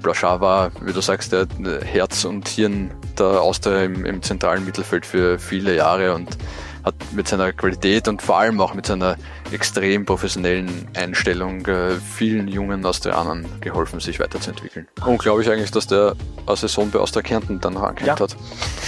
Blanchard 0.02 0.40
war, 0.40 0.70
wie 0.82 0.92
du 0.92 1.00
sagst, 1.00 1.32
der 1.32 1.46
Herz 1.84 2.24
und 2.24 2.48
Hirn 2.48 2.90
der 3.18 3.42
Austria 3.42 3.82
im, 3.82 4.04
im 4.06 4.22
zentralen 4.22 4.64
Mittelfeld 4.64 5.04
für 5.04 5.38
viele 5.38 5.76
Jahre 5.76 6.14
und 6.14 6.38
hat 6.84 6.94
mit 7.12 7.28
seiner 7.28 7.52
Qualität 7.52 8.08
und 8.08 8.22
vor 8.22 8.38
allem 8.38 8.60
auch 8.60 8.74
mit 8.74 8.86
seiner 8.86 9.16
extrem 9.52 10.06
professionellen 10.06 10.88
Einstellung 10.96 11.66
äh, 11.66 11.92
vielen 11.96 12.48
jungen 12.48 12.84
Austrianern 12.84 13.46
geholfen, 13.60 14.00
sich 14.00 14.20
weiterzuentwickeln. 14.20 14.88
Unglaublich 15.04 15.50
eigentlich, 15.50 15.70
dass 15.70 15.86
der 15.86 16.14
eine 16.46 16.56
Saison 16.56 16.90
bei 16.90 16.98
Austria 16.98 17.22
Kärnten 17.22 17.60
dann 17.60 17.74
noch 17.74 17.82
angehängt 17.82 18.18
ja. 18.18 18.20
hat. 18.20 18.36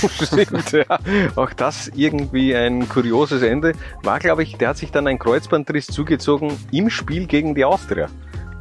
Stimmt, 0.27 0.73
ja. 0.73 0.99
Auch 1.37 1.53
das 1.53 1.91
irgendwie 1.95 2.55
ein 2.55 2.89
kurioses 2.89 3.43
Ende. 3.43 3.73
War, 4.03 4.19
glaube 4.19 4.43
ich, 4.43 4.57
der 4.57 4.71
hat 4.71 4.77
sich 4.77 4.91
dann 4.91 5.07
ein 5.07 5.19
Kreuzbandriss 5.19 5.87
zugezogen 5.87 6.57
im 6.71 6.91
Spiel 6.91 7.27
gegen 7.27 7.55
die 7.55 7.65
Austria. 7.65 8.09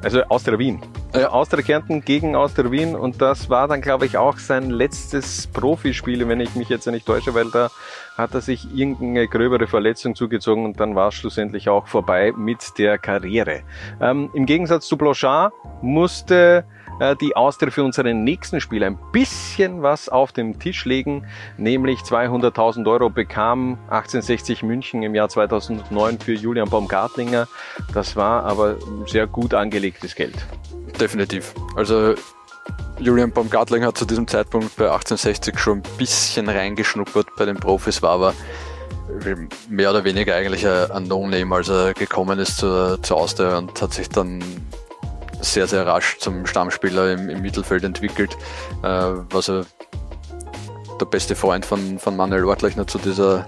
Also 0.03 0.23
Austria 0.23 0.57
Wien. 0.57 0.81
ja. 1.13 1.29
Austria 1.29 1.61
Kärnten 1.61 2.03
gegen 2.03 2.35
Austria 2.35 2.71
Wien 2.71 2.95
und 2.95 3.21
das 3.21 3.49
war 3.49 3.67
dann, 3.67 3.81
glaube 3.81 4.07
ich, 4.07 4.17
auch 4.17 4.39
sein 4.39 4.71
letztes 4.71 5.45
Profispiel, 5.47 6.27
wenn 6.27 6.39
ich 6.39 6.55
mich 6.55 6.69
jetzt 6.69 6.87
nicht 6.87 7.05
täusche, 7.05 7.35
weil 7.35 7.51
da 7.51 7.69
hat 8.17 8.33
er 8.33 8.41
sich 8.41 8.65
irgendeine 8.75 9.27
gröbere 9.27 9.67
Verletzung 9.67 10.15
zugezogen 10.15 10.65
und 10.65 10.79
dann 10.79 10.95
war 10.95 11.09
es 11.09 11.15
schlussendlich 11.15 11.69
auch 11.69 11.87
vorbei 11.87 12.33
mit 12.35 12.77
der 12.79 12.97
Karriere. 12.97 13.61
Ähm, 14.01 14.31
Im 14.33 14.45
Gegensatz 14.47 14.87
zu 14.87 14.97
Blanchard 14.97 15.53
musste 15.81 16.65
äh, 17.01 17.15
die 17.15 17.35
Austria 17.35 17.71
für 17.71 17.83
unseren 17.83 18.23
nächsten 18.23 18.61
Spiel 18.61 18.83
ein 18.83 18.97
bisschen 19.11 19.81
was 19.81 20.07
auf 20.07 20.31
den 20.31 20.59
Tisch 20.59 20.85
legen, 20.85 21.25
nämlich 21.57 22.01
200.000 22.01 22.87
Euro 22.89 23.09
bekam 23.09 23.79
1860 23.89 24.61
München 24.61 25.01
im 25.01 25.15
Jahr 25.15 25.27
2009 25.27 26.19
für 26.19 26.33
Julian 26.33 26.69
Baumgartlinger. 26.69 27.47
Das 27.93 28.15
war 28.15 28.45
aber 28.45 28.77
sehr 29.07 29.25
gut 29.25 29.53
angelegtes 29.55 30.15
Geld. 30.15 30.35
Definitiv. 30.99 31.55
Also 31.75 32.13
Julian 32.99 33.31
Baumgartling 33.31 33.83
hat 33.83 33.97
zu 33.97 34.05
diesem 34.05 34.27
Zeitpunkt 34.27 34.75
bei 34.75 34.85
1860 34.85 35.57
schon 35.57 35.79
ein 35.79 35.83
bisschen 35.97 36.47
reingeschnuppert 36.47 37.35
bei 37.35 37.45
den 37.45 37.57
Profis, 37.57 38.03
war 38.03 38.11
aber 38.11 38.33
mehr 39.69 39.89
oder 39.89 40.03
weniger 40.03 40.35
eigentlich 40.35 40.67
ein 40.67 41.03
No-Name, 41.03 41.55
als 41.55 41.69
er 41.69 41.93
gekommen 41.95 42.37
ist 42.37 42.57
zur, 42.57 43.01
zur 43.01 43.17
Austria 43.17 43.57
und 43.57 43.81
hat 43.81 43.93
sich 43.93 44.07
dann 44.07 44.43
sehr, 45.41 45.67
sehr 45.67 45.85
rasch 45.85 46.17
zum 46.19 46.45
Stammspieler 46.45 47.13
im, 47.13 47.29
im 47.29 47.41
Mittelfeld 47.41 47.83
entwickelt, 47.83 48.37
äh, 48.83 48.87
was 48.87 49.49
er 49.49 49.65
der 50.99 51.05
beste 51.05 51.35
Freund 51.35 51.65
von, 51.65 51.99
von 51.99 52.15
Manuel 52.15 52.45
Ortlechner 52.45 52.87
zu 52.87 52.99
dieser, 52.99 53.47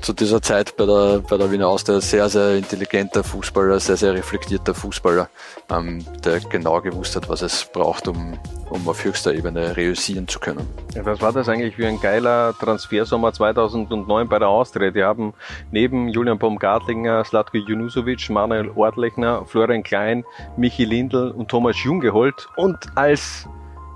zu 0.00 0.12
dieser 0.12 0.40
Zeit 0.42 0.76
bei 0.76 0.86
der, 0.86 1.22
bei 1.28 1.36
der 1.36 1.50
Wiener 1.50 1.68
Austria. 1.68 2.00
Sehr, 2.00 2.28
sehr 2.28 2.56
intelligenter 2.56 3.24
Fußballer, 3.24 3.80
sehr, 3.80 3.96
sehr 3.96 4.14
reflektierter 4.14 4.74
Fußballer, 4.74 5.28
ähm, 5.70 6.04
der 6.24 6.40
genau 6.40 6.80
gewusst 6.80 7.16
hat, 7.16 7.28
was 7.28 7.42
es 7.42 7.64
braucht, 7.72 8.08
um, 8.08 8.38
um 8.70 8.88
auf 8.88 9.04
höchster 9.04 9.34
Ebene 9.34 9.76
reüssieren 9.76 10.28
zu 10.28 10.40
können. 10.40 10.66
Ja, 10.94 11.04
was 11.04 11.20
war 11.20 11.32
das 11.32 11.48
eigentlich 11.48 11.76
für 11.76 11.86
ein 11.86 12.00
geiler 12.00 12.54
Transfersommer 12.58 13.32
2009 13.32 14.28
bei 14.28 14.38
der 14.38 14.48
Austria? 14.48 14.90
Die 14.90 15.02
haben 15.02 15.34
neben 15.70 16.08
Julian 16.08 16.38
Baumgartlinger, 16.38 17.24
Slatko 17.24 17.58
Junusovic, 17.58 18.30
Manuel 18.30 18.70
Ortlechner, 18.70 19.44
Florian 19.46 19.82
Klein, 19.82 20.24
Michi 20.56 20.84
Lindl 20.84 21.30
und 21.30 21.48
Thomas 21.48 21.82
Jung 21.82 22.00
geholt 22.00 22.48
und 22.56 22.78
als 22.94 23.46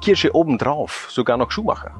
Kirsche 0.02 0.34
obendrauf 0.34 1.06
sogar 1.10 1.36
noch 1.36 1.50
Schumacher. 1.50 1.92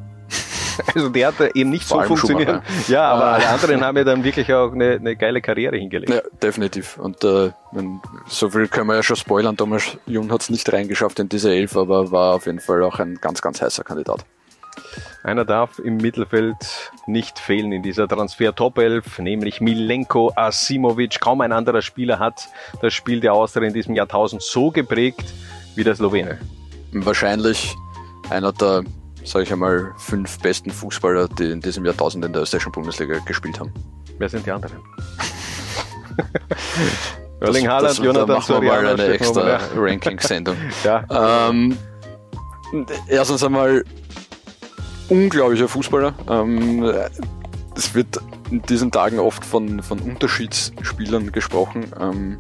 Also 0.95 1.09
der 1.09 1.29
hat 1.29 1.41
eben 1.55 1.71
nicht 1.71 1.85
Vor 1.85 2.03
so 2.03 2.09
funktioniert. 2.09 2.63
Ja, 2.89 3.05
aber 3.11 3.25
alle 3.25 3.49
anderen 3.49 3.85
haben 3.85 3.97
ja 3.97 4.05
dann 4.05 4.25
wirklich 4.25 4.53
auch 4.53 4.73
eine, 4.73 4.93
eine 4.93 5.17
geile 5.17 5.41
Karriere 5.41 5.77
hingelegt. 5.77 6.13
Ja, 6.13 6.21
definitiv. 6.43 6.99
Und 6.99 7.25
äh, 7.25 7.51
so 8.27 8.51
viel 8.51 8.69
können 8.69 8.89
wir 8.89 8.97
ja 8.97 9.03
schon 9.03 9.17
spoilern. 9.17 9.57
Thomas 9.57 9.97
Jung 10.07 10.31
hat 10.31 10.43
es 10.43 10.51
nicht 10.51 10.71
reingeschafft 10.73 11.19
in 11.19 11.29
diese 11.29 11.53
Elf, 11.53 11.77
aber 11.77 12.11
war 12.11 12.35
auf 12.35 12.47
jeden 12.47 12.61
Fall 12.61 12.83
auch 12.83 12.99
ein 12.99 13.19
ganz, 13.21 13.41
ganz 13.41 13.63
heißer 13.63 13.85
Kandidat. 13.85 14.25
Einer 15.23 15.45
darf 15.45 15.79
im 15.79 15.99
Mittelfeld 15.99 16.91
nicht 17.07 17.39
fehlen 17.39 17.71
in 17.73 17.83
dieser 17.83 18.09
Transfer 18.09 18.55
Top 18.55 18.79
11, 18.79 19.21
nämlich 19.21 19.61
Milenko 19.61 20.33
Asimovic. 20.35 21.21
Kaum 21.21 21.41
ein 21.43 21.53
anderer 21.53 21.83
Spieler 21.83 22.19
hat 22.19 22.49
das 22.81 22.93
Spiel 22.93 23.21
der 23.21 23.33
Austria 23.33 23.69
in 23.69 23.75
diesem 23.75 23.95
Jahrtausend 23.95 24.43
so 24.43 24.71
geprägt 24.71 25.33
wie 25.77 25.85
der 25.85 25.95
Slowene. 25.95 26.39
Wahrscheinlich 26.93 27.77
einer 28.31 28.53
der 28.53 28.83
sage 29.25 29.45
ich 29.45 29.53
einmal, 29.53 29.93
fünf 29.97 30.39
besten 30.39 30.71
Fußballer, 30.71 31.29
die 31.29 31.51
in 31.51 31.61
diesem 31.61 31.85
Jahrtausend 31.85 32.25
in 32.25 32.33
der 32.33 32.43
österreichischen 32.43 32.73
Bundesliga 32.73 33.19
gespielt 33.21 33.61
haben. 33.61 33.73
Wer 34.19 34.29
sind 34.29 34.47
die 34.47 34.51
anderen? 34.51 34.79
Erling 37.41 37.69
Haaland, 37.69 37.99
Jonathan 37.99 38.29
da 38.29 38.35
machen 38.35 38.63
wir 38.63 38.69
mal 38.69 38.87
eine 38.87 39.07
extra 39.07 39.59
Ranking-Sendung. 39.77 40.57
ja. 40.85 41.49
Ähm, 41.49 41.77
erstens 43.09 43.43
einmal 43.43 43.85
unglaublicher 45.09 45.69
Fußballer. 45.69 46.15
Ähm, 46.29 46.93
es 47.77 47.95
wird 47.95 48.21
in 48.51 48.63
diesen 48.63 48.93
Tagen 48.93 49.19
oft 49.19 49.45
von, 49.45 49.83
von 49.83 49.99
Unterschiedsspielern 49.99 51.33
gesprochen. 51.33 51.87
Ähm, 51.99 52.39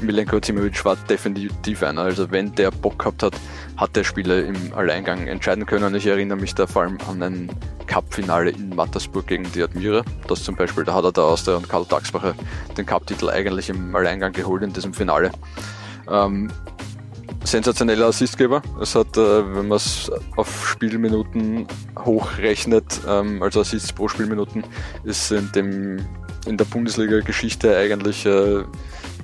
Milenko 0.00 0.40
Zimovic 0.40 0.84
war 0.84 0.96
definitiv 0.96 1.82
einer. 1.82 2.02
Also 2.02 2.30
wenn 2.30 2.54
der 2.54 2.70
Bock 2.70 2.98
gehabt 2.98 3.22
hat, 3.22 3.34
hat 3.76 3.96
der 3.96 4.04
Spieler 4.04 4.44
im 4.44 4.72
Alleingang 4.74 5.26
entscheiden 5.26 5.66
können. 5.66 5.94
Ich 5.94 6.06
erinnere 6.06 6.38
mich 6.38 6.54
da 6.54 6.66
vor 6.66 6.82
allem 6.82 6.98
an 7.08 7.22
ein 7.22 7.50
Cup-Finale 7.86 8.50
in 8.50 8.70
Mattersburg 8.70 9.26
gegen 9.26 9.50
die 9.52 9.62
Admira. 9.62 10.02
Das 10.28 10.44
zum 10.44 10.56
Beispiel, 10.56 10.84
da 10.84 10.94
hat 10.94 11.04
er 11.04 11.12
der 11.12 11.56
und 11.56 11.68
Karl 11.68 11.84
Daxbacher 11.84 12.34
den 12.76 12.86
Cup-Titel 12.86 13.28
eigentlich 13.30 13.68
im 13.68 13.94
Alleingang 13.94 14.32
geholt 14.32 14.62
in 14.62 14.72
diesem 14.72 14.94
Finale. 14.94 15.30
Ähm, 16.08 16.50
sensationeller 17.44 18.06
Assistgeber. 18.06 18.62
Es 18.80 18.94
hat, 18.94 19.16
äh, 19.16 19.54
wenn 19.54 19.68
man 19.68 19.76
es 19.76 20.10
auf 20.36 20.68
Spielminuten 20.68 21.66
hochrechnet, 21.98 23.00
ähm, 23.06 23.42
also 23.42 23.60
Assists 23.60 23.92
pro 23.92 24.08
Spielminuten, 24.08 24.64
ist 25.04 25.30
in 25.30 25.50
dem 25.52 26.06
in 26.46 26.56
der 26.58 26.64
Bundesliga-Geschichte 26.66 27.76
eigentlich 27.76 28.26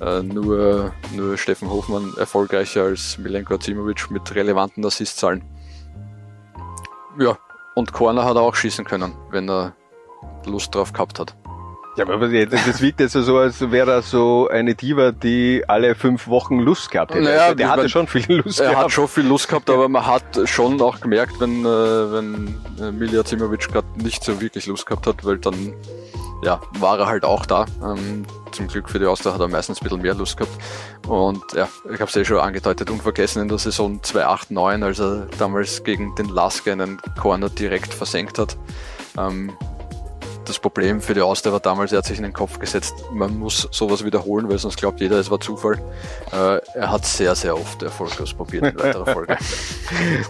äh, 0.01 0.23
nur, 0.23 0.93
nur 1.15 1.37
Steffen 1.37 1.69
Hofmann 1.69 2.13
erfolgreicher 2.17 2.83
als 2.83 3.17
Milenko 3.17 3.55
Azimovic 3.55 4.09
mit 4.09 4.33
relevanten 4.33 4.85
Assistzahlen. 4.85 5.43
Ja, 7.19 7.37
und 7.75 7.93
Corner 7.93 8.25
hat 8.25 8.35
er 8.35 8.41
auch 8.41 8.55
schießen 8.55 8.85
können, 8.85 9.13
wenn 9.29 9.49
er 9.49 9.75
Lust 10.45 10.73
drauf 10.73 10.91
gehabt 10.91 11.19
hat. 11.19 11.35
Ja, 11.97 12.07
aber 12.07 12.29
das 12.29 12.81
wirkt 12.81 13.01
jetzt 13.01 13.11
so, 13.11 13.37
als 13.37 13.69
wäre 13.69 13.91
er 13.91 14.01
so 14.01 14.47
eine 14.47 14.75
Diva, 14.75 15.11
die 15.11 15.65
alle 15.67 15.93
fünf 15.93 16.27
Wochen 16.27 16.59
Lust 16.59 16.89
gehabt 16.89 17.13
hätte. 17.13 17.25
Naja, 17.25 17.53
der 17.53 17.69
hatte 17.69 17.89
schon 17.89 18.07
viel 18.07 18.37
Lust 18.37 18.61
er 18.61 18.69
gehabt. 18.69 18.77
Er 18.77 18.83
hat 18.85 18.91
schon 18.91 19.07
viel 19.09 19.25
Lust 19.25 19.49
gehabt, 19.49 19.69
aber 19.69 19.89
man 19.89 20.05
hat 20.07 20.39
schon 20.45 20.81
auch 20.81 21.01
gemerkt, 21.01 21.41
wenn, 21.41 21.65
äh, 21.65 21.65
wenn 21.65 22.55
äh, 22.79 22.91
Milja 22.93 23.25
Zimovic 23.25 23.67
gerade 23.67 23.87
nicht 24.01 24.23
so 24.23 24.39
wirklich 24.39 24.67
Lust 24.67 24.85
gehabt 24.85 25.05
hat, 25.05 25.25
weil 25.25 25.37
dann 25.37 25.73
ja, 26.41 26.59
war 26.79 26.99
er 26.99 27.07
halt 27.07 27.23
auch 27.23 27.45
da. 27.45 27.65
Ähm, 27.83 28.25
zum 28.51 28.67
Glück 28.67 28.89
für 28.89 28.99
die 28.99 29.05
Austria 29.05 29.33
hat 29.33 29.39
er 29.39 29.47
meistens 29.47 29.79
ein 29.79 29.83
bisschen 29.83 30.01
mehr 30.01 30.13
Lust 30.13 30.37
gehabt. 30.37 30.57
Und 31.07 31.43
ja, 31.53 31.67
ich 31.85 31.99
habe 31.99 32.09
es 32.09 32.15
eh 32.15 32.25
schon 32.25 32.37
angedeutet, 32.39 32.89
unvergessen 32.89 33.41
in 33.41 33.47
der 33.47 33.57
Saison 33.57 33.99
2008-9, 34.01 34.83
als 34.83 34.99
er 34.99 35.27
damals 35.37 35.83
gegen 35.83 36.15
den 36.15 36.27
Laske 36.29 36.71
einen 36.71 37.01
Corner 37.19 37.49
direkt 37.49 37.93
versenkt 37.93 38.39
hat. 38.39 38.57
Ähm, 39.17 39.51
das 40.45 40.59
Problem 40.59 41.01
für 41.01 41.13
die 41.13 41.21
Austria 41.21 41.53
war 41.53 41.59
damals, 41.59 41.91
er 41.91 41.99
hat 41.99 42.05
sich 42.05 42.17
in 42.17 42.23
den 42.23 42.33
Kopf 42.33 42.59
gesetzt, 42.59 42.93
man 43.13 43.37
muss 43.37 43.67
sowas 43.71 44.03
wiederholen, 44.03 44.49
weil 44.49 44.57
sonst 44.57 44.77
glaubt 44.77 44.99
jeder, 44.99 45.17
es 45.17 45.29
war 45.29 45.39
Zufall. 45.39 45.81
Äh, 46.31 46.59
er 46.75 46.91
hat 46.91 47.05
sehr, 47.05 47.35
sehr 47.35 47.55
oft 47.55 47.83
erfolglos 47.83 48.33
probiert 48.33 48.65
in 48.65 48.79
weiterer 48.79 49.05
Folge. 49.13 49.37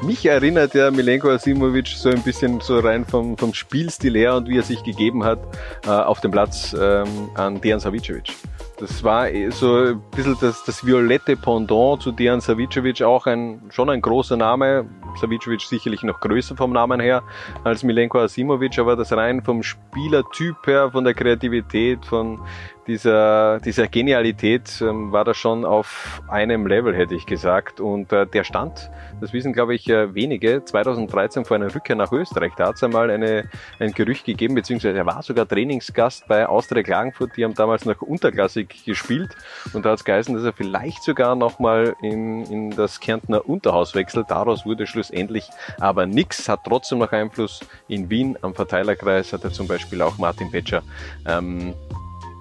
Mich 0.04 0.26
erinnert 0.26 0.74
ja 0.74 0.92
Milenko 0.92 1.30
Asimovic 1.30 1.88
so 1.88 2.10
ein 2.10 2.22
bisschen 2.22 2.62
so 2.62 2.80
rein 2.80 3.06
vom, 3.06 3.38
vom 3.38 3.54
Spielstil 3.54 4.16
her 4.16 4.36
und 4.36 4.48
wie 4.48 4.58
er 4.58 4.64
sich 4.64 4.84
gegeben 4.84 5.24
hat 5.24 5.40
äh, 5.86 5.90
auf 5.90 6.22
dem 6.22 6.32
Platz 6.32 6.76
ähm, 6.80 7.30
an 7.36 7.62
Dejan 7.62 7.80
Savicevic. 7.80 8.34
Das 8.82 9.04
war 9.04 9.30
eh 9.30 9.52
so 9.52 9.76
ein 9.76 10.02
bisschen 10.10 10.36
das, 10.42 10.64
das 10.64 10.84
violette 10.84 11.38
Pendant 11.38 12.02
zu 12.02 12.12
Dejan 12.12 12.42
Savicevic, 12.42 13.04
auch 13.04 13.28
ein, 13.28 13.62
schon 13.70 13.92
ein 13.92 14.02
großer 14.02 14.36
Name. 14.36 14.88
Savicevic 15.20 15.62
sicherlich 15.62 16.02
noch 16.02 16.20
größer 16.20 16.56
vom 16.56 16.74
Namen 16.74 17.00
her 17.00 17.22
als 17.64 17.84
Milenko 17.84 18.18
Asimovic, 18.20 18.80
aber 18.80 18.96
das 18.96 19.14
rein 19.14 19.44
vom 19.44 19.62
Spielertyp 19.62 20.56
her, 20.66 20.90
von 20.90 21.04
der 21.04 21.14
Kreativität, 21.14 22.04
von 22.08 22.42
dieser, 22.88 23.60
dieser 23.60 23.88
Genialität 23.88 24.82
ähm, 24.82 25.12
war 25.12 25.24
das 25.24 25.38
schon 25.38 25.66
auf 25.66 26.22
einem 26.28 26.68
Level, 26.68 26.96
hätte 26.96 27.16
ich 27.16 27.26
gesagt. 27.26 27.80
Und 27.80 28.12
äh, 28.12 28.26
der 28.26 28.44
stand, 28.44 28.90
das 29.20 29.34
wissen 29.34 29.54
glaube 29.54 29.76
ich 29.76 29.90
äh, 29.90 30.14
wenige, 30.14 30.64
2013 30.64 31.46
vor 31.46 31.56
einer 31.56 31.74
Rückkehr 31.74 31.96
nach 31.96 32.12
Österreich. 32.12 32.54
Da 32.58 32.68
hat 32.68 32.76
es 32.76 32.84
einmal 32.84 33.10
eine, 33.10 33.50
ein 33.80 33.92
Gerücht 33.92 34.26
gegeben, 34.26 34.56
beziehungsweise 34.56 34.98
er 34.98 35.06
war 35.06 35.22
sogar 35.22 35.48
Trainingsgast 35.48 36.28
bei 36.28 36.48
Austria 36.48 36.84
Klagenfurt. 36.84 37.38
Die 37.38 37.44
haben 37.44 37.54
damals 37.54 37.86
noch 37.86 38.02
unterklassig 38.02 38.84
gespielt. 38.86 39.36
Und 39.74 39.86
da 39.86 39.92
hat 39.92 40.00
es 40.00 40.06
geheißen, 40.06 40.34
dass 40.34 40.44
er 40.44 40.54
vielleicht 40.54 41.04
sogar 41.04 41.36
nochmal 41.36 41.96
in, 42.02 42.46
in 42.46 42.72
das 42.72 43.00
Kärntner 43.00 43.48
Unterhaus 43.48 43.96
wechselt. 43.96 44.28
Daraus 44.30 44.66
wurde 44.66 44.88
schlussendlich 44.88 45.50
aber 45.80 46.06
nichts. 46.06 46.50
Hat 46.50 46.62
trotzdem 46.66 47.00
noch 47.00 47.12
Einfluss 47.12 47.62
in 47.88 48.10
Wien 48.10 48.38
am 48.42 48.54
Verteilerkreis, 48.54 49.34
hat 49.34 49.44
er 49.44 49.52
zum 49.52 49.68
Beispiel 49.68 50.02
auch 50.02 50.18
Martin 50.18 50.52
Petscher 50.52 50.84
ähm, 51.28 51.74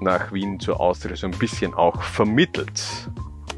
nach 0.01 0.33
Wien 0.33 0.61
zur 0.61 0.81
Austria 0.81 1.17
so 1.17 1.27
ein 1.27 1.33
bisschen 1.33 1.75
auch 1.75 2.03
vermittelt. 2.03 2.83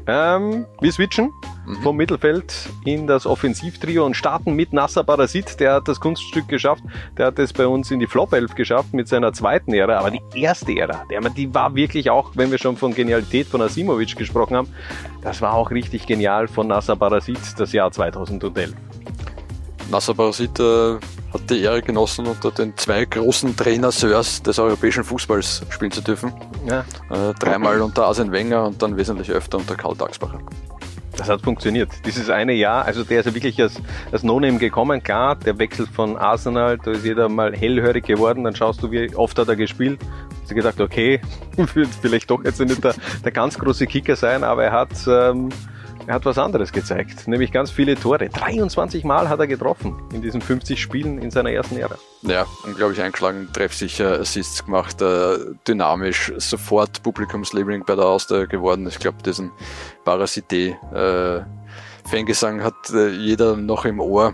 Ähm, 0.05 0.65
wir 0.81 0.91
switchen 0.91 1.31
mhm. 1.65 1.75
vom 1.81 1.95
Mittelfeld 1.95 2.69
in 2.83 3.07
das 3.07 3.25
Offensivtrio 3.25 4.05
und 4.05 4.15
starten 4.15 4.53
mit 4.53 4.73
Nasser 4.73 5.03
Barasit. 5.03 5.59
Der 5.59 5.75
hat 5.75 5.87
das 5.87 5.99
Kunststück 5.99 6.47
geschafft. 6.49 6.83
Der 7.17 7.27
hat 7.27 7.39
es 7.39 7.53
bei 7.53 7.65
uns 7.65 7.89
in 7.89 7.99
die 7.99 8.07
Flop 8.07 8.33
11 8.33 8.55
geschafft 8.55 8.93
mit 8.93 9.07
seiner 9.07 9.31
zweiten 9.31 9.73
Ära. 9.73 9.99
Aber 9.99 10.11
die 10.11 10.21
erste 10.33 10.73
Ära, 10.73 11.05
der, 11.09 11.21
die 11.29 11.53
war 11.53 11.73
wirklich 11.75 12.09
auch, 12.09 12.31
wenn 12.35 12.51
wir 12.51 12.57
schon 12.57 12.75
von 12.75 12.93
Genialität 12.93 13.47
von 13.47 13.61
Asimovic 13.61 14.15
gesprochen 14.17 14.57
haben, 14.57 14.67
das 15.21 15.41
war 15.41 15.53
auch 15.53 15.71
richtig 15.71 16.05
genial 16.05 16.49
von 16.49 16.67
Nasser 16.67 16.97
Barasit, 16.97 17.39
das 17.57 17.71
Jahr 17.71 17.91
2011. 17.91 18.73
Nasser 19.89 20.13
Barasit 20.13 20.59
äh, 20.59 20.97
hat 21.33 21.49
die 21.49 21.61
Ehre 21.61 21.81
genossen, 21.81 22.27
unter 22.27 22.51
den 22.51 22.77
zwei 22.77 23.05
großen 23.05 23.55
Trainer-Seurs 23.55 24.43
des 24.43 24.59
europäischen 24.59 25.03
Fußballs 25.03 25.63
spielen 25.69 25.91
zu 25.91 26.01
dürfen. 26.01 26.33
Ja. 26.67 26.81
Äh, 27.09 27.33
dreimal 27.39 27.81
unter 27.81 28.05
Arsene 28.05 28.31
Wenger 28.31 28.65
und 28.65 28.81
dann 28.81 28.97
wesentlich 28.97 29.31
öfter 29.31 29.57
unter 29.57 29.75
Karl 29.75 29.95
Dagsbacher. 29.95 30.39
das 31.17 31.29
hat 31.29 31.41
funktioniert. 31.41 31.89
Dieses 32.05 32.29
eine 32.29 32.53
Jahr, 32.53 32.85
also 32.85 33.03
der 33.03 33.19
ist 33.19 33.25
ja 33.25 33.33
wirklich 33.33 33.61
als, 33.61 33.81
als 34.11 34.23
No-Name 34.23 34.59
gekommen. 34.59 35.01
Klar, 35.01 35.35
der 35.35 35.57
Wechsel 35.57 35.87
von 35.87 36.17
Arsenal, 36.17 36.77
da 36.77 36.91
ist 36.91 37.05
jeder 37.05 37.29
mal 37.29 37.55
hellhörig 37.55 38.05
geworden. 38.05 38.43
Dann 38.43 38.55
schaust 38.55 38.83
du, 38.83 38.91
wie 38.91 39.13
oft 39.15 39.37
hat 39.37 39.47
er 39.47 39.55
gespielt. 39.55 39.99
Hast 40.41 40.51
du 40.51 40.55
gedacht, 40.55 40.79
okay, 40.79 41.19
wird 41.55 41.89
vielleicht 42.01 42.29
doch 42.29 42.43
jetzt 42.43 42.59
nicht 42.59 42.83
der, 42.83 42.93
der 43.23 43.31
ganz 43.31 43.57
große 43.57 43.87
Kicker 43.87 44.15
sein, 44.15 44.43
aber 44.43 44.65
er 44.65 44.71
hat, 44.71 44.91
ähm, 45.07 45.49
er 46.05 46.15
hat 46.15 46.25
was 46.25 46.37
anderes 46.37 46.71
gezeigt, 46.71 47.27
nämlich 47.27 47.51
ganz 47.51 47.71
viele 47.71 47.95
Tore. 47.95 48.29
23 48.29 49.03
Mal 49.03 49.29
hat 49.29 49.39
er 49.39 49.47
getroffen 49.47 49.95
in 50.11 50.21
diesen 50.21 50.41
50 50.41 50.81
Spielen 50.81 51.17
in 51.17 51.31
seiner 51.31 51.51
ersten 51.51 51.77
Ära. 51.77 51.95
Ja, 52.23 52.45
unglaublich 52.65 53.01
eingeschlagen, 53.01 53.47
treffsicher, 53.53 54.19
Assists 54.19 54.65
gemacht, 54.65 55.01
äh, 55.01 55.37
dynamisch, 55.67 56.33
sofort 56.37 57.03
Publikumsliebling 57.03 57.85
bei 57.85 57.95
der 57.95 58.05
Austria 58.05 58.45
geworden. 58.45 58.87
Ich 58.87 58.99
glaube, 58.99 59.17
diesen 59.23 59.51
Parasité 60.05 60.75
äh, 60.93 61.43
Fangesang 62.09 62.63
hat 62.63 62.89
äh, 62.93 63.09
jeder 63.09 63.55
noch 63.55 63.85
im 63.85 63.99
Ohr. 63.99 64.33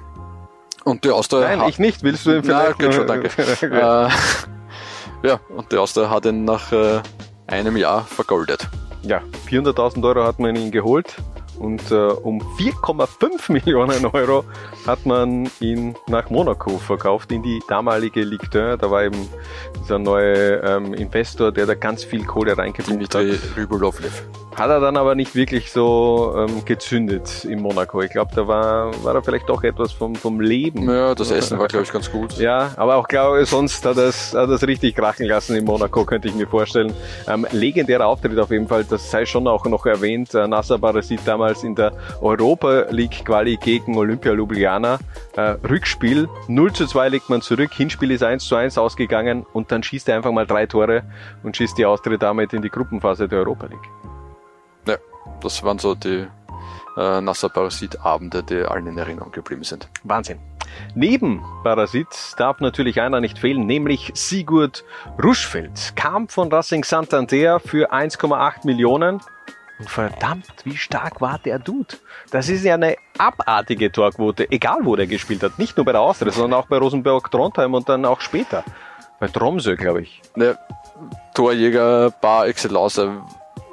Und 0.86 1.04
die 1.04 1.12
Austria 1.12 1.56
Nein, 1.56 1.70
ich 1.70 1.78
nicht. 1.78 2.02
Willst 2.04 2.26
du 2.26 2.32
ihn 2.32 2.44
vielleicht? 2.44 2.80
Nein, 2.80 2.90
geht 2.90 2.94
schon, 2.96 3.08
danke. 3.08 3.28
äh, 3.62 5.28
ja, 5.28 5.40
und 5.56 5.72
die 5.72 5.78
Austria 5.78 6.10
hat 6.10 6.26
ihn 6.26 6.46
nach 6.46 6.72
äh, 6.72 7.02
einem 7.46 7.78
Jahr 7.78 8.06
vergoldet. 8.06 8.68
Ja, 9.04 9.22
400.000 9.48 10.04
Euro 10.04 10.26
hat 10.26 10.40
man 10.40 10.56
ihn 10.56 10.72
geholt 10.72 11.16
und 11.60 11.92
äh, 11.92 11.96
um 11.96 12.42
4,5 12.58 13.52
Millionen 13.52 14.06
Euro 14.06 14.46
hat 14.88 15.06
man 15.06 15.50
ihn 15.60 15.96
nach 16.08 16.30
Monaco 16.30 16.78
verkauft, 16.78 17.32
in 17.32 17.44
die 17.44 17.62
damalige 17.68 18.22
Ligue 18.22 18.72
1. 18.72 18.82
Da 18.82 18.90
war 18.90 19.04
eben 19.04 19.28
dieser 19.82 20.00
neue 20.00 20.58
ähm, 20.58 20.94
Investor, 20.94 21.52
der 21.52 21.66
da 21.66 21.76
ganz 21.76 22.04
viel 22.04 22.24
Kohle 22.26 22.58
reingepumpt 22.58 23.16
hat. 23.16 23.26
Rybolovlev. 23.58 24.24
Hat 24.56 24.70
er 24.70 24.82
dann 24.82 24.98
aber 24.98 25.16
nicht 25.16 25.36
wirklich 25.36 25.72
so 25.72 26.34
ähm, 26.36 26.66
gezündet 26.66 27.46
in 27.46 27.62
Monaco. 27.62 28.02
Ich 28.02 28.12
glaube, 28.12 28.32
da 28.36 28.46
war, 28.46 28.92
war 29.06 29.16
er 29.16 29.24
vielleicht 29.24 29.48
doch 29.48 29.64
etwas 29.64 29.94
vom, 29.94 30.16
vom 30.16 30.42
Leben. 30.42 30.90
Ja, 30.90 31.16
das 31.16 31.32
Essen 31.32 31.58
war, 31.58 31.68
glaube 31.68 31.86
ich, 31.86 31.94
ganz 31.94 32.12
gut. 32.12 32.38
Ja, 32.38 32.74
aber 32.76 32.98
auch 32.98 33.08
glaube 33.08 33.46
sonst 33.46 33.86
hat 33.86 33.96
er 33.96 34.10
es 34.10 34.34
hat 34.34 34.50
richtig 34.64 34.96
krachen 34.96 35.28
lassen 35.28 35.56
in 35.56 35.64
Monaco, 35.64 36.04
könnte 36.04 36.28
ich 36.28 36.36
mir 36.36 36.46
vorstellen. 36.46 36.94
Ähm, 37.28 37.48
legendärer 37.52 38.06
Auftritt 38.06 38.38
auf 38.38 38.52
jeden 38.52 38.68
Fall, 38.68 38.84
das 38.84 39.10
sei 39.10 39.26
schon 39.26 39.48
auch 39.48 39.64
noch 39.66 39.86
erwähnt. 39.86 40.34
Äh, 40.34 40.48
Nasser 40.48 40.78
Barasit 40.78 41.22
damals 41.24 41.49
in 41.64 41.76
der 41.76 41.94
Europa 42.22 42.86
League 42.90 43.26
Quali 43.26 43.58
gegen 43.58 43.98
Olympia 43.98 44.34
Ljubljana. 44.34 45.00
Äh, 45.36 45.42
Rückspiel, 45.70 46.28
0 46.48 46.74
zu 46.74 46.86
2 46.86 47.10
legt 47.10 47.30
man 47.30 47.42
zurück, 47.42 47.72
Hinspiel 47.74 48.12
ist 48.12 48.24
1 48.24 48.46
zu 48.46 48.56
1 48.56 48.78
ausgegangen 48.78 49.46
und 49.54 49.72
dann 49.72 49.84
schießt 49.84 50.10
er 50.10 50.18
einfach 50.18 50.32
mal 50.32 50.46
drei 50.46 50.66
Tore 50.66 51.04
und 51.44 51.58
schießt 51.58 51.78
die 51.78 51.86
Austria 51.86 52.18
damit 52.18 52.54
in 52.54 52.62
die 52.62 52.70
Gruppenphase 52.70 53.28
der 53.28 53.40
Europa 53.40 53.68
League. 53.68 53.90
Ja, 54.88 54.96
das 55.42 55.64
waren 55.64 55.80
so 55.80 55.96
die 55.96 56.28
äh, 56.98 57.22
Nasser 57.22 57.50
Parasit-Abende, 57.50 58.44
die 58.44 58.64
allen 58.64 58.88
in 58.88 58.98
Erinnerung 58.98 59.32
geblieben 59.32 59.64
sind. 59.64 59.88
Wahnsinn. 60.04 60.40
Neben 60.96 61.44
Parasit 61.64 62.08
darf 62.38 62.60
natürlich 62.60 63.02
einer 63.02 63.22
nicht 63.22 63.40
fehlen, 63.40 63.66
nämlich 63.66 64.12
Sigurd 64.14 64.84
Ruschfeld. 65.22 65.94
Kam 65.96 66.28
von 66.28 66.52
Racing 66.52 66.84
Santander 66.84 67.60
für 67.60 67.92
1,8 67.92 68.66
Millionen. 68.66 69.20
Und 69.80 69.90
verdammt, 69.90 70.46
wie 70.66 70.76
stark 70.76 71.22
war 71.22 71.40
der 71.40 71.58
Dude? 71.58 71.96
Das 72.32 72.50
ist 72.50 72.66
ja 72.66 72.74
eine 72.74 72.98
abartige 73.18 73.92
Torquote, 73.92 74.52
egal 74.52 74.80
wo 74.84 74.96
der 74.96 75.08
gespielt 75.08 75.42
hat. 75.42 75.58
Nicht 75.58 75.78
nur 75.78 75.86
bei 75.86 75.94
der 75.94 76.02
Austria, 76.02 76.32
sondern 76.32 76.60
auch 76.60 76.68
bei 76.68 76.78
Rosenberg 76.78 77.32
Trondheim 77.32 77.74
und 77.74 77.88
dann 77.88 78.06
auch 78.06 78.20
später. 78.20 78.64
Bei 79.20 79.28
Tromsø, 79.28 79.76
glaube 79.76 80.02
ich. 80.02 80.22
Der 80.36 80.58
Torjäger 81.34 82.12
par 82.12 82.48
excellence. 82.48 83.02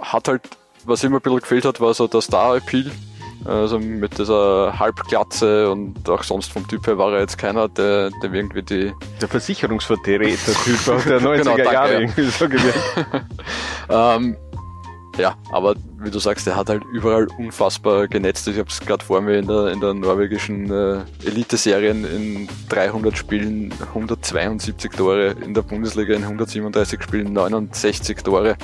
Hat 0.00 0.28
halt 0.28 0.42
was 0.86 1.02
immer 1.04 1.16
ein 1.16 1.22
bisschen 1.22 1.40
gefehlt 1.40 1.64
hat, 1.64 1.80
war 1.80 1.92
so 1.94 2.06
der 2.06 2.20
Star-Appeal. 2.20 2.90
Also 3.44 3.78
mit 3.78 4.18
dieser 4.18 4.76
Halbglatze 4.76 5.70
und 5.70 6.08
auch 6.08 6.24
sonst 6.24 6.52
vom 6.52 6.66
Typ 6.66 6.84
her 6.86 6.98
war 6.98 7.12
er 7.12 7.20
jetzt 7.20 7.38
keiner, 7.38 7.68
der, 7.68 8.10
der 8.22 8.32
irgendwie 8.32 8.62
die... 8.62 8.92
Der 9.20 9.28
Versicherungsvertreter-Typ 9.28 10.88
aus 10.88 11.04
der 11.04 11.20
90er 11.20 11.54
genau, 11.56 11.72
Jahre 11.72 12.00
irgendwie 12.00 12.24
so 12.24 12.48
gewirkt. 12.48 12.80
ähm, 13.88 14.36
ja, 15.18 15.36
aber 15.50 15.74
wie 15.98 16.10
du 16.10 16.18
sagst, 16.18 16.46
der 16.46 16.56
hat 16.56 16.68
halt 16.68 16.84
überall 16.92 17.26
unfassbar 17.38 18.06
genetzt. 18.06 18.46
Ich 18.48 18.58
habe 18.58 18.68
es 18.68 18.80
gerade 18.80 19.04
vor 19.04 19.20
mir 19.20 19.38
in 19.38 19.46
der, 19.46 19.68
in 19.68 19.80
der 19.80 19.94
norwegischen 19.94 20.70
äh, 20.70 21.00
Elite-Serien 21.24 22.04
in 22.04 22.48
300 22.68 23.16
Spielen 23.16 23.72
172 23.88 24.92
Tore, 24.92 25.34
in 25.42 25.54
der 25.54 25.62
Bundesliga 25.62 26.14
in 26.14 26.22
137 26.22 27.02
Spielen 27.02 27.32
69 27.32 28.18
Tore. 28.18 28.56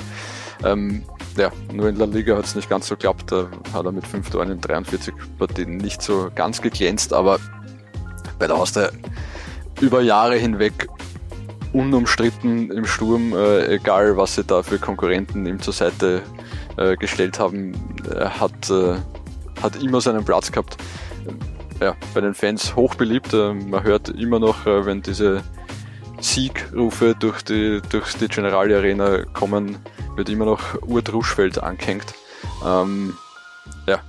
Ähm, 0.63 1.03
ja, 1.37 1.51
nur 1.71 1.89
in 1.89 1.95
La 1.95 2.05
Liga 2.05 2.37
hat 2.37 2.45
es 2.45 2.55
nicht 2.55 2.69
ganz 2.69 2.87
so 2.87 2.95
geklappt. 2.95 3.31
Da 3.31 3.47
hat 3.73 3.85
er 3.85 3.91
mit 3.91 4.05
5 4.05 4.29
Toren 4.29 4.51
in 4.51 4.61
43 4.61 5.13
Partien 5.37 5.77
nicht 5.77 6.01
so 6.01 6.29
ganz 6.35 6.61
geglänzt, 6.61 7.13
aber 7.13 7.39
bei 8.39 8.47
der 8.47 8.55
Austria 8.55 8.89
über 9.81 10.01
Jahre 10.01 10.35
hinweg 10.35 10.87
unumstritten 11.73 12.71
im 12.71 12.85
Sturm, 12.85 13.33
äh, 13.33 13.75
egal 13.75 14.15
was 14.15 14.35
sie 14.35 14.43
da 14.43 14.61
für 14.61 14.77
Konkurrenten 14.77 15.45
ihm 15.45 15.59
zur 15.59 15.73
Seite 15.73 16.21
äh, 16.77 16.95
gestellt 16.95 17.39
haben, 17.39 17.73
er 18.09 18.39
hat, 18.39 18.69
äh, 18.69 18.95
hat 19.61 19.81
immer 19.81 20.01
seinen 20.01 20.25
Platz 20.25 20.51
gehabt. 20.51 20.77
Ja, 21.79 21.95
bei 22.13 22.21
den 22.21 22.33
Fans 22.33 22.75
hoch 22.75 22.95
beliebt. 22.95 23.33
Äh, 23.33 23.53
man 23.53 23.83
hört 23.83 24.09
immer 24.09 24.39
noch, 24.39 24.65
äh, 24.65 24.85
wenn 24.85 25.01
diese 25.01 25.43
Siegrufe 26.19 27.15
durch 27.19 27.41
die, 27.41 27.81
durch 27.89 28.13
die 28.13 28.27
Generali 28.27 28.73
Arena 28.73 29.23
kommen, 29.33 29.77
wird 30.15 30.29
immer 30.29 30.45
noch 30.45 30.81
Urt 30.83 31.11
Ruschfeld 31.11 31.61
angehängt. 31.61 32.13
Ähm, 32.65 33.13
ja, 33.87 33.99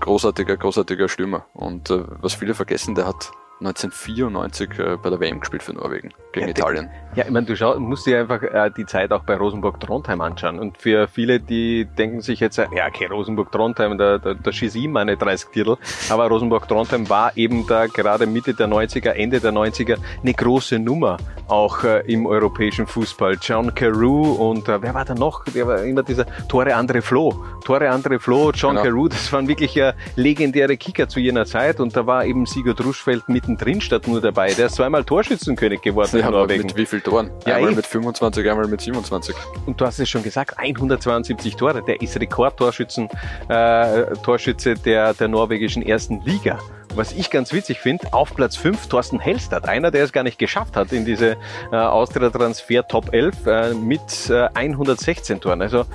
großartiger, 0.00 0.56
großartiger 0.56 1.08
Stürmer. 1.08 1.46
Und 1.54 1.90
äh, 1.90 2.02
was 2.20 2.34
viele 2.34 2.54
vergessen, 2.54 2.94
der 2.94 3.06
hat 3.06 3.30
1994 3.60 4.78
äh, 4.78 4.96
bei 4.96 5.10
der 5.10 5.20
WM 5.20 5.40
gespielt 5.40 5.62
für 5.62 5.72
Norwegen 5.72 6.12
gegen 6.32 6.46
ja, 6.46 6.50
Italien. 6.50 6.90
Ja, 7.14 7.24
ich 7.26 7.30
meine, 7.30 7.44
du 7.44 7.54
schau, 7.54 7.78
musst 7.78 8.06
dir 8.06 8.20
einfach 8.20 8.42
äh, 8.42 8.70
die 8.74 8.86
Zeit 8.86 9.12
auch 9.12 9.22
bei 9.24 9.36
Rosenburg-Trondheim 9.36 10.22
anschauen. 10.22 10.58
Und 10.58 10.78
für 10.78 11.08
viele, 11.08 11.40
die 11.40 11.84
denken 11.84 12.22
sich 12.22 12.40
jetzt, 12.40 12.56
äh, 12.56 12.66
ja, 12.74 12.86
okay, 12.86 13.04
Rosenburg-Trondheim, 13.04 13.98
da, 13.98 14.16
da, 14.16 14.32
da 14.32 14.50
schieße 14.52 14.78
ich 14.78 14.88
meine 14.88 15.18
30 15.18 15.50
Titel. 15.50 15.76
Aber 16.08 16.28
Rosenburg-Trondheim 16.28 17.10
war 17.10 17.36
eben 17.36 17.66
da 17.66 17.86
gerade 17.86 18.26
Mitte 18.26 18.54
der 18.54 18.66
90er, 18.66 19.10
Ende 19.10 19.40
der 19.40 19.52
90er 19.52 19.98
eine 20.22 20.32
große 20.32 20.78
Nummer 20.78 21.18
auch 21.48 21.84
äh, 21.84 22.00
im 22.10 22.24
europäischen 22.24 22.86
Fußball. 22.86 23.36
John 23.42 23.74
Carew 23.74 24.32
und 24.32 24.68
äh, 24.68 24.80
wer 24.80 24.94
war 24.94 25.04
da 25.04 25.14
noch? 25.14 25.44
Der 25.44 25.66
war 25.66 25.82
immer 25.82 26.02
dieser 26.02 26.24
Tore 26.48 26.74
Andre 26.74 27.02
Flo. 27.02 27.44
Tore 27.62 27.90
Andre 27.90 28.18
Flo, 28.18 28.52
John 28.52 28.76
genau. 28.76 28.82
Carew, 28.84 29.08
das 29.08 29.30
waren 29.34 29.46
wirklich 29.48 29.76
äh, 29.76 29.92
legendäre 30.16 30.78
Kicker 30.78 31.08
zu 31.08 31.20
jener 31.20 31.44
Zeit. 31.44 31.78
Und 31.78 31.94
da 31.94 32.06
war 32.06 32.24
eben 32.24 32.46
Sigurd 32.46 32.82
Ruschfeld 32.82 33.28
mittendrin 33.28 33.82
statt 33.82 34.08
nur 34.08 34.22
dabei. 34.22 34.54
Der 34.54 34.66
ist 34.66 34.76
zweimal 34.76 35.04
Torschützenkönig 35.04 35.82
geworden 35.82 36.18
ja, 36.18 36.26
in 36.26 36.32
Norwegen. 36.32 36.62
Mit 36.62 36.76
wie 36.76 36.86
viel 36.86 37.01
Toren? 37.02 37.30
Ja, 37.46 37.56
einmal 37.56 37.72
mit 37.72 37.86
25, 37.86 38.48
einmal 38.48 38.68
mit 38.68 38.80
27. 38.80 39.34
Und 39.66 39.80
du 39.80 39.86
hast 39.86 39.98
es 39.98 40.08
schon 40.08 40.22
gesagt, 40.22 40.58
172 40.58 41.56
Tore. 41.56 41.82
Der 41.82 42.00
ist 42.00 42.18
Rekordtorschützen, 42.18 43.08
äh, 43.48 44.04
Torschütze 44.22 44.74
der, 44.74 45.14
der 45.14 45.28
norwegischen 45.28 45.82
ersten 45.82 46.20
Liga. 46.22 46.58
Was 46.94 47.12
ich 47.12 47.30
ganz 47.30 47.54
witzig 47.54 47.80
finde, 47.80 48.12
auf 48.12 48.34
Platz 48.34 48.56
5 48.56 48.86
Thorsten 48.88 49.18
Hellstadt, 49.18 49.66
einer, 49.66 49.90
der 49.90 50.04
es 50.04 50.12
gar 50.12 50.24
nicht 50.24 50.38
geschafft 50.38 50.76
hat 50.76 50.92
in 50.92 51.06
diese 51.06 51.36
äh, 51.72 51.76
Austria-Transfer 51.76 52.86
Top 52.86 53.14
11 53.14 53.46
äh, 53.46 53.74
mit 53.74 54.28
äh, 54.28 54.48
116 54.52 55.40
Toren. 55.40 55.62
Also 55.62 55.86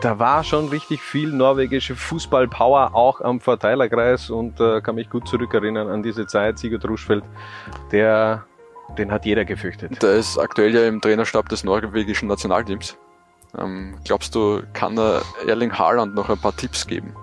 da 0.00 0.18
war 0.18 0.44
schon 0.44 0.68
richtig 0.68 1.00
viel 1.00 1.32
norwegische 1.32 1.96
Fußballpower 1.96 2.94
auch 2.94 3.20
am 3.20 3.40
Verteilerkreis 3.40 4.30
und 4.30 4.60
äh, 4.60 4.80
kann 4.80 4.94
mich 4.94 5.10
gut 5.10 5.26
zurückerinnern 5.26 5.88
an 5.88 6.02
diese 6.02 6.26
Zeit. 6.26 6.58
Sigurd 6.58 6.86
Ruschfeld, 6.86 7.24
der, 7.90 8.44
den 8.98 9.10
hat 9.10 9.24
jeder 9.24 9.44
gefürchtet. 9.44 10.02
Der 10.02 10.14
ist 10.14 10.38
aktuell 10.38 10.74
ja 10.74 10.86
im 10.86 11.00
Trainerstab 11.00 11.48
des 11.48 11.64
norwegischen 11.64 12.28
Nationalteams. 12.28 12.96
Ähm, 13.58 13.96
glaubst 14.04 14.34
du, 14.34 14.62
kann 14.72 14.98
er 14.98 15.22
Erling 15.46 15.72
Haaland 15.72 16.14
noch 16.14 16.28
ein 16.28 16.38
paar 16.38 16.56
Tipps 16.56 16.86
geben? 16.86 17.14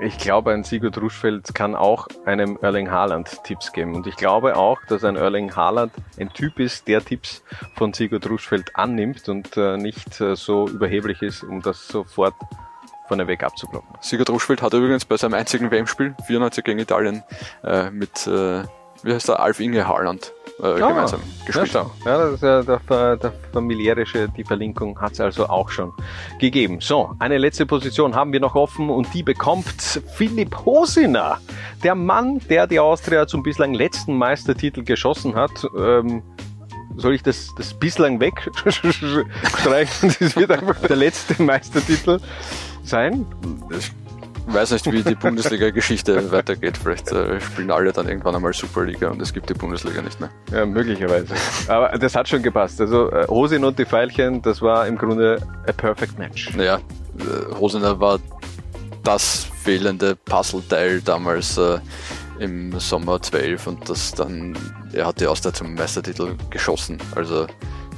Ich 0.00 0.16
glaube, 0.18 0.52
ein 0.52 0.62
Sigurd 0.62 0.96
Ruschfeld 0.98 1.54
kann 1.56 1.74
auch 1.74 2.06
einem 2.24 2.56
Erling 2.62 2.88
Haaland 2.88 3.42
Tipps 3.42 3.72
geben. 3.72 3.96
Und 3.96 4.06
ich 4.06 4.16
glaube 4.16 4.56
auch, 4.56 4.78
dass 4.88 5.02
ein 5.02 5.16
Erling 5.16 5.56
Haaland 5.56 5.92
ein 6.20 6.32
Typ 6.32 6.60
ist, 6.60 6.86
der 6.86 7.04
Tipps 7.04 7.42
von 7.74 7.92
Sigurd 7.92 8.28
Ruschfeld 8.30 8.76
annimmt 8.76 9.28
und 9.28 9.56
äh, 9.56 9.76
nicht 9.76 10.20
äh, 10.20 10.36
so 10.36 10.68
überheblich 10.68 11.22
ist, 11.22 11.42
um 11.42 11.62
das 11.62 11.88
sofort 11.88 12.34
vorneweg 13.08 13.42
abzublocken. 13.42 13.88
Sigurd 14.00 14.30
Ruschfeld 14.30 14.62
hat 14.62 14.72
übrigens 14.72 15.04
bei 15.04 15.16
seinem 15.16 15.34
einzigen 15.34 15.70
WM-Spiel, 15.70 16.14
94 16.26 16.62
gegen 16.62 16.78
Italien, 16.78 17.24
äh, 17.64 17.90
mit, 17.90 18.24
äh, 18.28 18.62
wie 19.02 19.12
heißt 19.12 19.28
der, 19.28 19.40
Alf 19.40 19.60
Inge 19.60 19.86
Haaland 19.86 20.32
äh, 20.60 20.66
ah, 20.66 20.88
gemeinsam 20.88 21.20
gespielt. 21.46 21.72
Ja, 21.72 21.90
ja, 22.04 22.18
das 22.18 22.34
ist 22.34 22.42
ja 22.42 22.62
der, 22.62 23.16
der 23.16 23.32
familiärische, 23.52 24.28
die 24.36 24.44
Verlinkung 24.44 25.00
hat 25.00 25.12
es 25.12 25.20
also 25.20 25.48
auch 25.48 25.70
schon 25.70 25.92
gegeben. 26.38 26.80
So, 26.80 27.14
eine 27.18 27.38
letzte 27.38 27.66
Position 27.66 28.14
haben 28.14 28.32
wir 28.32 28.40
noch 28.40 28.54
offen 28.54 28.90
und 28.90 29.12
die 29.14 29.22
bekommt 29.22 30.02
Philipp 30.14 30.56
Hosiner. 30.64 31.38
Der 31.82 31.94
Mann, 31.94 32.40
der 32.48 32.66
die 32.66 32.80
Austria 32.80 33.26
zum 33.26 33.42
bislang 33.42 33.74
letzten 33.74 34.16
Meistertitel 34.16 34.82
geschossen 34.82 35.34
hat. 35.34 35.66
Ähm, 35.76 36.22
soll 36.96 37.14
ich 37.14 37.22
das, 37.22 37.54
das 37.56 37.74
bislang 37.74 38.20
wegstreichen? 38.20 40.14
Das 40.18 40.34
wird 40.34 40.50
einfach 40.50 40.80
der 40.80 40.96
letzte 40.96 41.40
Meistertitel 41.40 42.18
sein. 42.82 43.24
Weiß 44.52 44.72
nicht, 44.72 44.90
wie 44.90 45.02
die 45.02 45.14
Bundesliga-Geschichte 45.14 46.30
weitergeht. 46.32 46.76
Vielleicht 46.76 47.12
äh, 47.12 47.40
spielen 47.40 47.70
alle 47.70 47.92
dann 47.92 48.08
irgendwann 48.08 48.34
einmal 48.34 48.52
Superliga 48.52 49.08
und 49.10 49.20
es 49.20 49.32
gibt 49.32 49.50
die 49.50 49.54
Bundesliga 49.54 50.02
nicht 50.02 50.20
mehr. 50.20 50.30
Ja, 50.52 50.66
möglicherweise. 50.66 51.34
Aber 51.68 51.90
das 51.98 52.14
hat 52.14 52.28
schon 52.28 52.42
gepasst. 52.42 52.80
Also 52.80 53.10
äh, 53.10 53.26
Hosin 53.28 53.64
und 53.64 53.78
die 53.78 53.84
Pfeilchen, 53.84 54.42
das 54.42 54.62
war 54.62 54.86
im 54.86 54.96
Grunde 54.96 55.40
a 55.66 55.72
perfect 55.72 56.18
match. 56.18 56.50
Ja, 56.56 56.76
äh, 56.76 57.54
Hosiner 57.58 57.98
war 58.00 58.18
das 59.04 59.46
fehlende 59.62 60.16
Puzzleteil 60.16 61.00
damals 61.00 61.56
äh, 61.58 61.78
im 62.38 62.78
Sommer 62.78 63.20
12 63.20 63.66
und 63.66 63.88
das 63.88 64.12
dann, 64.12 64.56
er 64.92 65.06
hat 65.06 65.20
die 65.20 65.26
Austria 65.26 65.52
zum 65.52 65.74
Meistertitel 65.74 66.36
geschossen. 66.50 66.98
Also 67.14 67.46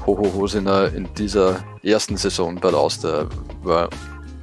Hoho 0.06 0.32
Hosiner 0.34 0.92
in 0.94 1.12
dieser 1.14 1.62
ersten 1.82 2.16
Saison 2.16 2.56
bei 2.56 2.70
der 2.70 2.78
Austria 2.78 3.26
war 3.62 3.90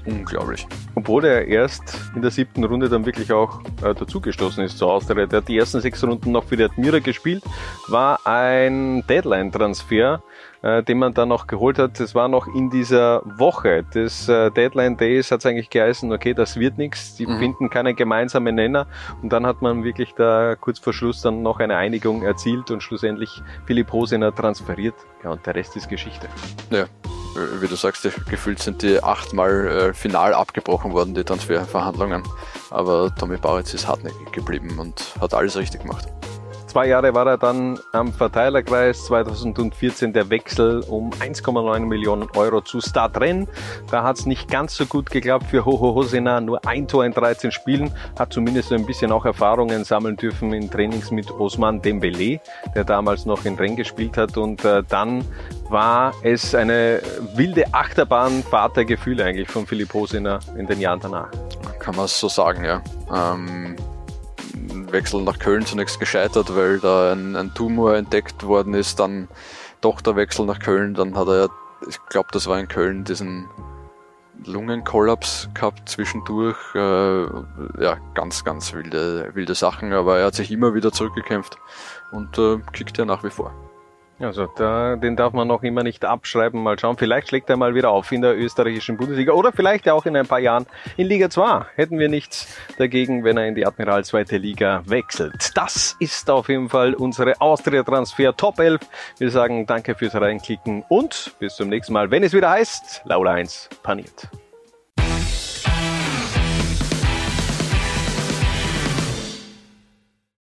unglaublich. 0.07 0.65
Obwohl 0.95 1.25
er 1.25 1.47
erst 1.47 1.99
in 2.15 2.21
der 2.21 2.31
siebten 2.31 2.63
Runde 2.63 2.89
dann 2.89 3.05
wirklich 3.05 3.31
auch 3.31 3.61
äh, 3.83 3.93
dazugestoßen 3.93 4.63
ist 4.63 4.77
zur 4.77 4.91
Austria. 4.91 5.25
Der 5.25 5.37
hat 5.41 5.47
die 5.47 5.57
ersten 5.57 5.81
sechs 5.81 6.03
Runden 6.03 6.31
noch 6.31 6.45
für 6.45 6.57
die 6.57 6.63
Admira 6.63 6.99
gespielt, 6.99 7.43
war 7.87 8.19
ein 8.25 9.03
Deadline-Transfer 9.07 10.23
äh, 10.61 10.83
den 10.83 10.97
man 10.97 11.13
dann 11.13 11.29
noch 11.29 11.47
geholt 11.47 11.79
hat. 11.79 11.99
Das 11.99 12.15
war 12.15 12.27
noch 12.27 12.47
in 12.47 12.69
dieser 12.69 13.21
Woche 13.25 13.83
des 13.83 14.27
äh, 14.27 14.51
Deadline 14.51 14.97
Days, 14.97 15.31
hat 15.31 15.39
es 15.39 15.45
eigentlich 15.45 15.69
geheißen, 15.69 16.11
okay, 16.11 16.33
das 16.33 16.59
wird 16.59 16.77
nichts, 16.77 17.15
die 17.15 17.27
mhm. 17.27 17.39
finden 17.39 17.69
keine 17.69 17.93
gemeinsamen 17.93 18.55
Nenner 18.55 18.87
und 19.21 19.31
dann 19.31 19.45
hat 19.45 19.61
man 19.61 19.83
wirklich 19.83 20.13
da 20.15 20.55
kurz 20.55 20.79
vor 20.79 20.93
Schluss 20.93 21.21
dann 21.21 21.41
noch 21.41 21.59
eine 21.59 21.77
Einigung 21.77 22.23
erzielt 22.23 22.71
und 22.71 22.81
schlussendlich 22.81 23.41
Philipp 23.65 23.91
Hosener 23.91 24.33
transferiert. 24.33 24.95
Ja, 25.23 25.31
und 25.31 25.45
der 25.45 25.55
Rest 25.55 25.75
ist 25.75 25.89
Geschichte. 25.89 26.27
Ja, 26.69 26.85
wie 27.35 27.67
du 27.67 27.75
sagst, 27.75 28.03
gefühlt 28.29 28.59
sind 28.59 28.81
die 28.81 29.01
achtmal 29.03 29.67
äh, 29.67 29.93
final 29.93 30.33
abgebrochen 30.33 30.93
worden, 30.93 31.13
die 31.13 31.23
Transferverhandlungen. 31.23 32.23
Aber 32.69 33.13
Tommy 33.15 33.37
Bauritz 33.37 33.73
ist 33.73 33.87
hartnäckig 33.87 34.31
geblieben 34.31 34.77
und 34.79 35.15
hat 35.19 35.33
alles 35.33 35.55
richtig 35.57 35.81
gemacht. 35.81 36.07
Zwei 36.77 36.89
Jahre 36.89 37.15
war 37.15 37.25
er 37.25 37.39
dann 37.39 37.79
am 37.91 38.13
Verteilerkreis, 38.13 39.05
2014 39.05 40.13
der 40.13 40.29
Wechsel 40.29 40.81
um 40.81 41.09
1,9 41.09 41.79
Millionen 41.79 42.29
Euro 42.35 42.61
zu 42.61 42.81
Stadren. 42.81 43.47
Da 43.89 44.03
hat 44.03 44.19
es 44.19 44.27
nicht 44.27 44.47
ganz 44.47 44.75
so 44.75 44.85
gut 44.85 45.09
geklappt 45.09 45.47
für 45.47 45.65
Hoho 45.65 45.95
Hosena, 45.95 46.39
nur 46.39 46.63
ein 46.67 46.87
Tor 46.87 47.03
in 47.03 47.13
13 47.13 47.51
Spielen, 47.51 47.91
hat 48.19 48.31
zumindest 48.31 48.71
ein 48.73 48.85
bisschen 48.85 49.11
auch 49.11 49.25
Erfahrungen 49.25 49.85
sammeln 49.85 50.17
dürfen 50.17 50.53
in 50.53 50.69
Trainings 50.69 51.09
mit 51.09 51.31
Osman 51.31 51.81
Dembele, 51.81 52.39
der 52.75 52.83
damals 52.83 53.25
noch 53.25 53.43
in 53.45 53.55
Rennes 53.55 53.77
gespielt 53.77 54.15
hat 54.15 54.37
und 54.37 54.63
äh, 54.63 54.83
dann 54.87 55.25
war 55.69 56.13
es 56.21 56.53
eine 56.53 57.01
wilde 57.33 57.73
Achterbahnfahrt 57.73 58.77
der 58.77 58.85
Gefühle 58.85 59.25
eigentlich 59.25 59.49
von 59.49 59.65
Philipp 59.65 59.95
Hosena 59.95 60.37
in 60.55 60.67
den 60.67 60.79
Jahren 60.79 60.99
danach. 60.99 61.31
Kann 61.79 61.95
man 61.95 62.05
so 62.05 62.29
sagen, 62.29 62.63
ja. 62.63 62.83
Ähm 63.11 63.75
Wechsel 64.91 65.21
nach 65.21 65.39
Köln 65.39 65.65
zunächst 65.65 65.99
gescheitert, 65.99 66.55
weil 66.55 66.79
da 66.79 67.11
ein, 67.11 67.35
ein 67.35 67.53
Tumor 67.53 67.95
entdeckt 67.95 68.43
worden 68.43 68.73
ist, 68.73 68.99
dann 68.99 69.27
doch 69.81 70.01
der 70.01 70.15
Wechsel 70.15 70.45
nach 70.45 70.59
Köln, 70.59 70.93
dann 70.93 71.15
hat 71.15 71.27
er, 71.27 71.49
ich 71.87 71.99
glaube, 72.09 72.29
das 72.31 72.47
war 72.47 72.59
in 72.59 72.67
Köln, 72.67 73.03
diesen 73.03 73.47
Lungenkollaps 74.45 75.49
gehabt 75.53 75.89
zwischendurch. 75.89 76.57
Äh, 76.75 77.23
ja, 77.83 77.97
ganz, 78.13 78.43
ganz 78.43 78.73
wilde, 78.73 79.31
wilde 79.33 79.55
Sachen, 79.55 79.93
aber 79.93 80.19
er 80.19 80.27
hat 80.27 80.35
sich 80.35 80.51
immer 80.51 80.73
wieder 80.73 80.91
zurückgekämpft 80.91 81.57
und 82.11 82.37
äh, 82.37 82.59
kickt 82.71 82.97
ja 82.97 83.05
nach 83.05 83.23
wie 83.23 83.29
vor. 83.29 83.53
Also 84.19 84.47
da, 84.47 84.95
den 84.95 85.15
darf 85.15 85.33
man 85.33 85.47
noch 85.47 85.61
immer 85.61 85.83
nicht 85.83 86.03
abschreiben. 86.03 86.63
Mal 86.63 86.79
schauen, 86.79 86.97
vielleicht 86.97 87.29
schlägt 87.29 87.49
er 87.49 87.57
mal 87.57 87.75
wieder 87.75 87.91
auf 87.91 88.11
in 88.11 88.21
der 88.21 88.35
österreichischen 88.37 88.97
Bundesliga 88.97 89.33
oder 89.33 89.51
vielleicht 89.51 89.85
ja 89.85 89.93
auch 89.93 90.05
in 90.05 90.15
ein 90.15 90.25
paar 90.25 90.39
Jahren 90.39 90.65
in 90.95 91.07
Liga 91.07 91.29
2. 91.29 91.65
Hätten 91.75 91.99
wir 91.99 92.09
nichts 92.09 92.57
dagegen, 92.77 93.23
wenn 93.23 93.37
er 93.37 93.47
in 93.47 93.53
die 93.53 93.65
Admiral 93.65 94.03
zweite 94.05 94.37
Liga 94.37 94.81
wechselt. 94.85 95.51
Das 95.55 95.95
ist 95.99 96.29
auf 96.31 96.49
jeden 96.49 96.69
Fall 96.69 96.95
unsere 96.95 97.39
Austria-Transfer 97.39 98.35
Top 98.35 98.59
11. 98.59 98.81
Wir 99.19 99.29
sagen 99.29 99.67
danke 99.67 99.93
fürs 99.93 100.15
Reinklicken 100.15 100.83
und 100.89 101.35
bis 101.39 101.55
zum 101.55 101.69
nächsten 101.69 101.93
Mal, 101.93 102.09
wenn 102.09 102.23
es 102.23 102.33
wieder 102.33 102.49
heißt, 102.49 103.03
Laula 103.05 103.33
1 103.33 103.69
paniert. 103.83 104.29